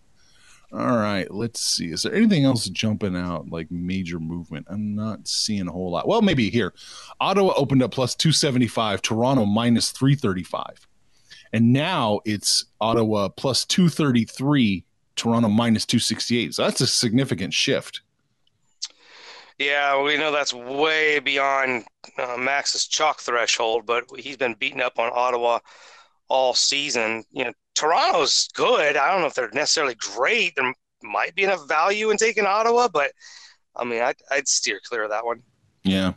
All 0.73 0.97
right, 0.97 1.29
let's 1.29 1.59
see. 1.59 1.91
Is 1.91 2.01
there 2.01 2.15
anything 2.15 2.45
else 2.45 2.67
jumping 2.67 3.15
out 3.15 3.51
like 3.51 3.69
major 3.69 4.19
movement? 4.19 4.65
I'm 4.69 4.95
not 4.95 5.27
seeing 5.27 5.67
a 5.67 5.71
whole 5.71 5.91
lot. 5.91 6.07
Well, 6.07 6.23
maybe 6.23 6.49
here. 6.49 6.73
Ottawa 7.19 7.53
opened 7.55 7.83
up 7.83 7.91
plus 7.91 8.15
275, 8.15 9.03
Toronto 9.03 9.45
minus 9.45 9.91
335. 9.91 10.87
And 11.53 11.71
now 11.71 12.21
it's 12.25 12.65
Ottawa 12.81 13.29
plus 13.29 13.65
233, 13.65 14.83
Toronto 15.15 15.47
minus 15.47 15.85
268. 15.85 16.55
So 16.55 16.63
that's 16.63 16.81
a 16.81 16.87
significant 16.87 17.53
shift. 17.53 18.01
Yeah, 19.59 20.01
we 20.01 20.17
know 20.17 20.31
that's 20.31 20.55
way 20.55 21.19
beyond 21.19 21.85
uh, 22.17 22.35
Max's 22.39 22.87
chalk 22.87 23.19
threshold, 23.21 23.85
but 23.85 24.05
he's 24.17 24.37
been 24.37 24.55
beaten 24.55 24.81
up 24.81 24.97
on 24.97 25.11
Ottawa 25.13 25.59
all 26.29 26.55
season. 26.55 27.23
You 27.31 27.45
know, 27.45 27.53
Toronto's 27.75 28.47
good. 28.53 28.97
I 28.97 29.11
don't 29.11 29.21
know 29.21 29.27
if 29.27 29.33
they're 29.33 29.49
necessarily 29.51 29.95
great. 29.95 30.55
There 30.55 30.73
might 31.01 31.35
be 31.35 31.43
enough 31.43 31.67
value 31.67 32.09
in 32.09 32.17
taking 32.17 32.45
Ottawa, 32.45 32.87
but 32.87 33.11
I 33.75 33.83
mean, 33.83 34.01
I'd, 34.01 34.15
I'd 34.31 34.47
steer 34.47 34.79
clear 34.83 35.03
of 35.03 35.09
that 35.09 35.25
one. 35.25 35.43
Yeah. 35.83 36.13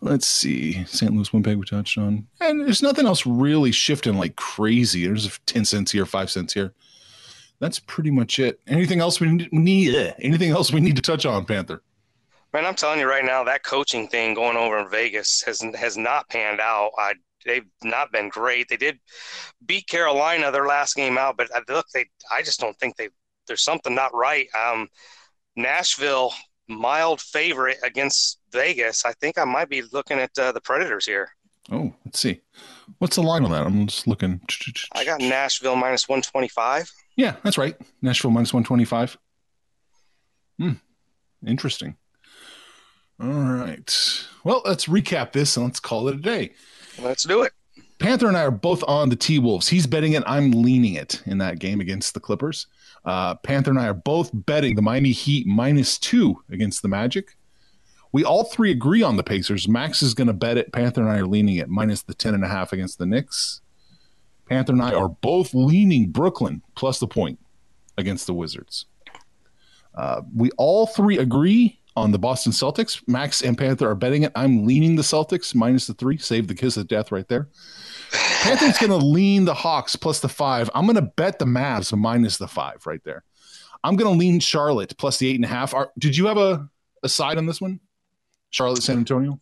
Let's 0.00 0.26
see. 0.26 0.84
St. 0.84 1.12
Louis 1.12 1.32
Winnipeg 1.32 1.56
we 1.56 1.64
touched 1.64 1.96
on. 1.96 2.26
And 2.40 2.60
there's 2.60 2.82
nothing 2.82 3.06
else 3.06 3.24
really 3.24 3.72
shifting 3.72 4.18
like 4.18 4.36
crazy. 4.36 5.06
There's 5.06 5.38
10 5.46 5.64
cents 5.64 5.92
here, 5.92 6.04
5 6.04 6.30
cents 6.30 6.52
here 6.52 6.74
that's 7.60 7.78
pretty 7.78 8.10
much 8.10 8.38
it. 8.38 8.58
Anything 8.66 9.00
else 9.00 9.20
we 9.20 9.48
need? 9.52 9.94
Eh, 9.94 10.12
anything 10.18 10.50
else 10.50 10.72
we 10.72 10.80
need 10.80 10.96
to 10.96 11.02
touch 11.02 11.24
on, 11.26 11.44
Panther? 11.44 11.82
Man, 12.52 12.66
I'm 12.66 12.74
telling 12.74 12.98
you 12.98 13.08
right 13.08 13.24
now, 13.24 13.44
that 13.44 13.62
coaching 13.62 14.08
thing 14.08 14.34
going 14.34 14.56
over 14.56 14.78
in 14.78 14.90
Vegas 14.90 15.42
has 15.46 15.60
has 15.76 15.96
not 15.96 16.28
panned 16.28 16.60
out. 16.60 16.90
I, 16.98 17.14
they've 17.44 17.66
not 17.82 18.12
been 18.12 18.28
great. 18.28 18.68
They 18.68 18.76
did 18.76 18.98
beat 19.64 19.86
Carolina 19.86 20.50
their 20.50 20.66
last 20.66 20.96
game 20.96 21.18
out, 21.18 21.36
but 21.36 21.54
uh, 21.54 21.60
look, 21.68 21.86
they 21.94 22.06
I 22.32 22.42
just 22.42 22.60
don't 22.60 22.76
think 22.78 22.96
they 22.96 23.08
there's 23.46 23.62
something 23.62 23.94
not 23.94 24.14
right. 24.14 24.46
Um, 24.54 24.88
Nashville 25.56 26.32
mild 26.68 27.20
favorite 27.20 27.78
against 27.82 28.38
Vegas. 28.52 29.04
I 29.04 29.12
think 29.14 29.38
I 29.38 29.44
might 29.44 29.68
be 29.68 29.82
looking 29.92 30.18
at 30.18 30.38
uh, 30.38 30.52
the 30.52 30.60
Predators 30.60 31.06
here. 31.06 31.30
Oh, 31.70 31.92
let's 32.04 32.20
see. 32.20 32.40
What's 32.98 33.16
the 33.16 33.22
line 33.22 33.44
on 33.44 33.50
that? 33.52 33.66
I'm 33.66 33.86
just 33.86 34.06
looking. 34.06 34.40
I 34.92 35.04
got 35.04 35.20
Nashville 35.20 35.76
minus 35.76 36.08
125. 36.08 36.90
Yeah, 37.16 37.36
that's 37.44 37.58
right. 37.58 37.76
Nashville 38.02 38.30
minus 38.30 38.52
125. 38.52 39.18
Hmm. 40.58 40.72
Interesting. 41.46 41.96
All 43.22 43.28
right. 43.28 44.26
Well, 44.44 44.62
let's 44.64 44.86
recap 44.86 45.32
this 45.32 45.56
and 45.56 45.66
let's 45.66 45.80
call 45.80 46.08
it 46.08 46.14
a 46.14 46.18
day. 46.18 46.54
Let's 47.02 47.24
do 47.24 47.42
it. 47.42 47.52
Panther 47.98 48.28
and 48.28 48.36
I 48.36 48.44
are 48.44 48.50
both 48.50 48.82
on 48.88 49.10
the 49.10 49.16
T 49.16 49.38
Wolves. 49.38 49.68
He's 49.68 49.86
betting 49.86 50.12
it. 50.12 50.22
I'm 50.26 50.50
leaning 50.52 50.94
it 50.94 51.22
in 51.26 51.38
that 51.38 51.58
game 51.58 51.80
against 51.80 52.14
the 52.14 52.20
Clippers. 52.20 52.66
Uh, 53.04 53.34
Panther 53.36 53.70
and 53.70 53.78
I 53.78 53.88
are 53.88 53.94
both 53.94 54.30
betting 54.32 54.74
the 54.74 54.82
Miami 54.82 55.12
Heat 55.12 55.46
minus 55.46 55.98
two 55.98 56.42
against 56.50 56.82
the 56.82 56.88
Magic. 56.88 57.36
We 58.12 58.24
all 58.24 58.44
three 58.44 58.70
agree 58.70 59.02
on 59.02 59.16
the 59.16 59.22
Pacers. 59.22 59.68
Max 59.68 60.02
is 60.02 60.14
going 60.14 60.26
to 60.26 60.32
bet 60.32 60.58
it. 60.58 60.72
Panther 60.72 61.02
and 61.02 61.10
I 61.10 61.18
are 61.18 61.26
leaning 61.26 61.56
it 61.56 61.68
minus 61.68 62.02
the 62.02 62.14
10.5 62.14 62.72
against 62.72 62.98
the 62.98 63.06
Knicks. 63.06 63.60
Panther 64.48 64.72
and 64.72 64.82
I 64.82 64.92
are 64.92 65.08
both 65.08 65.54
leaning 65.54 66.10
Brooklyn 66.10 66.62
plus 66.74 66.98
the 66.98 67.06
point 67.06 67.38
against 67.96 68.26
the 68.26 68.34
Wizards. 68.34 68.86
Uh, 69.94 70.22
we 70.34 70.50
all 70.56 70.86
three 70.86 71.18
agree 71.18 71.79
on 71.96 72.12
the 72.12 72.18
Boston 72.18 72.52
Celtics. 72.52 73.06
Max 73.08 73.42
and 73.42 73.56
Panther 73.56 73.88
are 73.88 73.94
betting 73.94 74.22
it. 74.22 74.32
I'm 74.34 74.66
leaning 74.66 74.96
the 74.96 75.02
Celtics 75.02 75.54
minus 75.54 75.86
the 75.86 75.94
three. 75.94 76.18
Save 76.18 76.48
the 76.48 76.54
kiss 76.54 76.76
of 76.76 76.88
death 76.88 77.12
right 77.12 77.26
there. 77.28 77.48
Panther's 78.42 78.78
going 78.78 78.90
to 78.90 79.04
lean 79.04 79.44
the 79.44 79.54
Hawks 79.54 79.96
plus 79.96 80.20
the 80.20 80.28
five. 80.28 80.70
I'm 80.74 80.86
going 80.86 80.96
to 80.96 81.02
bet 81.02 81.38
the 81.38 81.44
Mavs 81.44 81.96
minus 81.96 82.38
the 82.38 82.48
five 82.48 82.86
right 82.86 83.02
there. 83.04 83.24
I'm 83.82 83.96
going 83.96 84.12
to 84.12 84.18
lean 84.18 84.40
Charlotte 84.40 84.96
plus 84.98 85.18
the 85.18 85.28
eight 85.28 85.36
and 85.36 85.44
a 85.44 85.48
half. 85.48 85.74
Are, 85.74 85.90
did 85.98 86.16
you 86.16 86.26
have 86.26 86.36
a, 86.36 86.68
a 87.02 87.08
side 87.08 87.38
on 87.38 87.46
this 87.46 87.60
one? 87.60 87.80
Charlotte, 88.50 88.82
San 88.82 88.98
Antonio? 88.98 89.40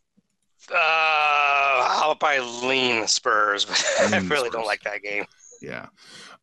Uh, 0.70 0.76
I'll 0.76 2.14
probably 2.14 2.68
lean 2.68 3.00
the 3.00 3.08
Spurs, 3.08 3.64
but 3.64 3.84
I 4.12 4.18
really 4.18 4.50
don't 4.50 4.66
like 4.66 4.82
that 4.82 5.02
game. 5.02 5.24
Yeah. 5.60 5.86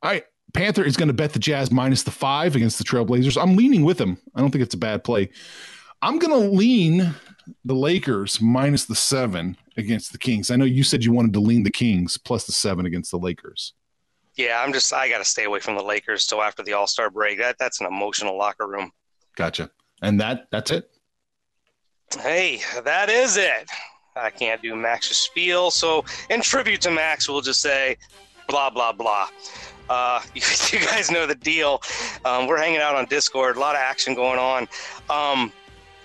All 0.02 0.12
right. 0.12 0.24
Panther 0.54 0.84
is 0.84 0.96
going 0.96 1.10
to 1.10 1.14
bet 1.14 1.34
the 1.34 1.40
Jazz 1.40 1.70
minus 1.70 2.04
the 2.04 2.12
five 2.12 2.56
against 2.56 2.78
the 2.78 2.86
Trailblazers. 2.86 3.42
I'm 3.42 3.56
leaning 3.58 3.84
with 3.84 4.00
him. 4.00 4.18
I 4.34 4.42
don't 4.42 4.52
think 4.52 4.64
it's 4.64 4.74
a 4.74 4.78
bad 4.78 5.04
play. 5.04 5.30
I'm 6.06 6.20
going 6.20 6.40
to 6.40 6.56
lean 6.56 7.16
the 7.64 7.74
Lakers 7.74 8.40
minus 8.40 8.86
the 8.86 8.94
seven 8.94 9.58
against 9.76 10.12
the 10.12 10.20
Kings. 10.20 10.52
I 10.52 10.56
know 10.56 10.64
you 10.64 10.84
said 10.84 11.04
you 11.04 11.12
wanted 11.12 11.34
to 11.34 11.40
lean 11.40 11.64
the 11.64 11.72
Kings 11.72 12.16
plus 12.16 12.46
the 12.46 12.52
seven 12.52 12.86
against 12.86 13.10
the 13.10 13.18
Lakers. 13.18 13.74
Yeah, 14.36 14.62
I'm 14.64 14.72
just 14.72 14.94
I 14.94 15.10
got 15.10 15.18
to 15.18 15.26
stay 15.26 15.46
away 15.46 15.62
from 15.62 15.76
the 15.76 15.84
Lakers 15.84 16.28
till 16.28 16.44
after 16.44 16.62
the 16.62 16.74
All 16.74 16.86
Star 16.86 17.10
break. 17.10 17.40
That 17.40 17.56
that's 17.58 17.82
an 17.82 17.88
emotional 17.88 18.38
locker 18.38 18.68
room. 18.68 18.92
Gotcha. 19.36 19.72
And 20.04 20.20
that 20.20 20.46
that's 20.52 20.70
it. 20.70 20.92
Hey, 22.22 22.62
that 22.84 23.10
is 23.10 23.36
it. 23.38 23.68
I 24.16 24.30
can't 24.30 24.62
do 24.62 24.76
Max's 24.76 25.18
spiel. 25.18 25.72
So, 25.72 26.06
in 26.30 26.42
tribute 26.42 26.82
to 26.82 26.92
Max, 26.92 27.28
we'll 27.28 27.42
just 27.42 27.62
say 27.62 27.98
blah, 28.48 28.70
blah, 28.70 28.92
blah. 28.92 29.28
Uh, 29.90 30.22
you, 30.36 30.42
you, 30.72 30.86
guys 30.86 31.10
know 31.10 31.26
the 31.26 31.34
deal. 31.34 31.82
Um, 32.24 32.46
we're 32.46 32.58
hanging 32.58 32.80
out 32.80 32.96
on 32.96 33.06
Discord, 33.06 33.58
a 33.58 33.60
lot 33.60 33.74
of 33.74 33.82
action 33.82 34.14
going 34.14 34.38
on. 34.38 34.68
Um, 35.10 35.52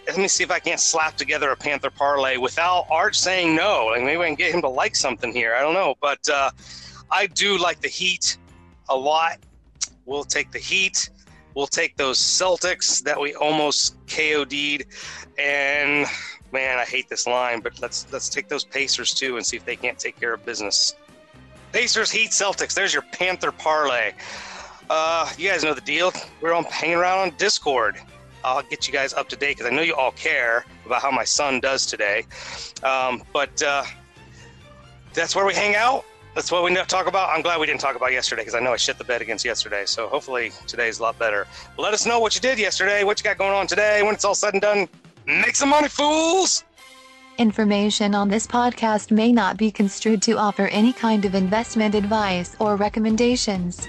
let 0.07 0.19
me 0.19 0.29
see 0.29 0.45
if 0.45 0.51
I 0.51 0.59
can't 0.59 0.81
slap 0.81 1.17
together 1.17 1.51
a 1.51 1.57
Panther 1.57 1.91
parlay 1.91 2.37
without 2.37 2.87
Arch 2.91 3.19
saying 3.19 3.55
no. 3.55 3.87
Like 3.87 4.03
maybe 4.03 4.23
I 4.23 4.27
can 4.27 4.35
get 4.35 4.55
him 4.55 4.63
to 4.63 4.69
like 4.69 4.97
something 4.97 5.33
here. 5.33 5.55
I 5.55 5.61
don't 5.61 5.75
know, 5.75 5.95
but 6.01 6.29
uh, 6.29 6.51
I 7.11 7.27
do 7.27 7.59
like 7.59 7.81
the 7.81 7.89
Heat 7.89 8.37
a 8.89 8.97
lot. 8.97 9.39
We'll 10.07 10.25
take 10.25 10.51
the 10.51 10.59
Heat. 10.59 11.11
We'll 11.55 11.67
take 11.67 11.97
those 11.97 12.19
Celtics 12.19 13.03
that 13.03 13.21
we 13.21 13.35
almost 13.35 13.97
KOD'd. 14.07 14.85
And 15.39 16.07
man, 16.53 16.79
I 16.79 16.85
hate 16.85 17.09
this 17.09 17.27
line, 17.27 17.61
but 17.61 17.81
let's 17.81 18.07
let's 18.13 18.29
take 18.29 18.49
those 18.49 18.65
Pacers 18.65 19.15
too 19.15 19.37
and 19.37 19.47
see 19.47 19.57
if 19.57 19.65
they 19.65 19.77
can't 19.77 19.99
take 19.99 20.19
care 20.19 20.33
of 20.33 20.45
business. 20.45 20.95
Pacers, 21.73 22.11
Heat, 22.11 22.31
Celtics. 22.31 22.75
There's 22.75 22.93
your 22.93 23.05
Panther 23.13 23.53
parlay. 23.53 24.13
Uh, 24.89 25.31
you 25.39 25.49
guys 25.49 25.63
know 25.63 25.75
the 25.75 25.81
deal. 25.81 26.13
We're 26.41 26.53
on 26.53 26.65
hanging 26.65 26.97
around 26.97 27.19
on 27.21 27.37
Discord. 27.37 28.01
I'll 28.45 28.63
get 28.63 28.87
you 28.87 28.93
guys 28.93 29.13
up 29.13 29.29
to 29.31 29.37
date 29.37 29.57
because 29.57 29.71
I 29.71 29.75
know 29.75 29.83
you 29.83 29.95
all 29.95 30.13
care 30.13 30.65
about 30.87 31.03
how 31.03 31.11
my 31.11 31.25
son 31.25 31.61
does 31.61 31.87
today. 31.87 32.25
Um, 32.83 33.23
but 33.33 33.63
uh, 33.63 33.85
that's 35.13 35.35
where 35.35 35.47
we 35.47 35.55
hang 35.55 35.75
out. 35.75 36.05
That's 36.35 36.53
what 36.53 36.63
we 36.63 36.75
talk 36.85 37.07
about. 37.07 37.31
I'm 37.31 37.43
glad 37.43 37.59
we 37.59 37.67
didn't 37.67 37.81
talk 37.81 37.97
about 37.97 38.13
yesterday 38.13 38.43
because 38.43 38.55
I 38.55 38.61
know 38.61 38.73
I 38.73 38.77
shit 38.77 38.99
the 38.99 39.05
bed 39.05 39.21
against 39.21 39.45
yesterday. 39.45 39.85
So 39.85 40.09
hopefully 40.09 40.53
today's 40.67 41.01
a 41.01 41.03
lot 41.03 41.19
better. 41.19 41.47
Let 41.77 41.93
us 41.93 42.07
know 42.07 42.21
what 42.21 42.35
you 42.35 42.41
did 42.41 42.59
yesterday, 42.59 43.03
what 43.03 43.19
you 43.19 43.25
got 43.25 43.37
going 43.37 43.53
on 43.53 43.67
today. 43.67 44.03
When 44.03 44.15
it's 44.15 44.25
all 44.25 44.37
said 44.37 44.55
and 44.55 44.63
done, 44.63 44.89
make 45.27 45.57
some 45.57 45.71
money, 45.71 45.89
fools. 45.89 46.65
Information 47.39 48.15
on 48.15 48.29
this 48.29 48.47
podcast 48.47 49.11
may 49.11 49.33
not 49.33 49.57
be 49.57 49.71
construed 49.71 50.23
to 50.23 50.37
offer 50.37 50.67
any 50.69 50.93
kind 50.93 51.25
of 51.25 51.35
investment 51.35 51.95
advice 51.95 52.55
or 52.61 52.77
recommendations. 52.77 53.89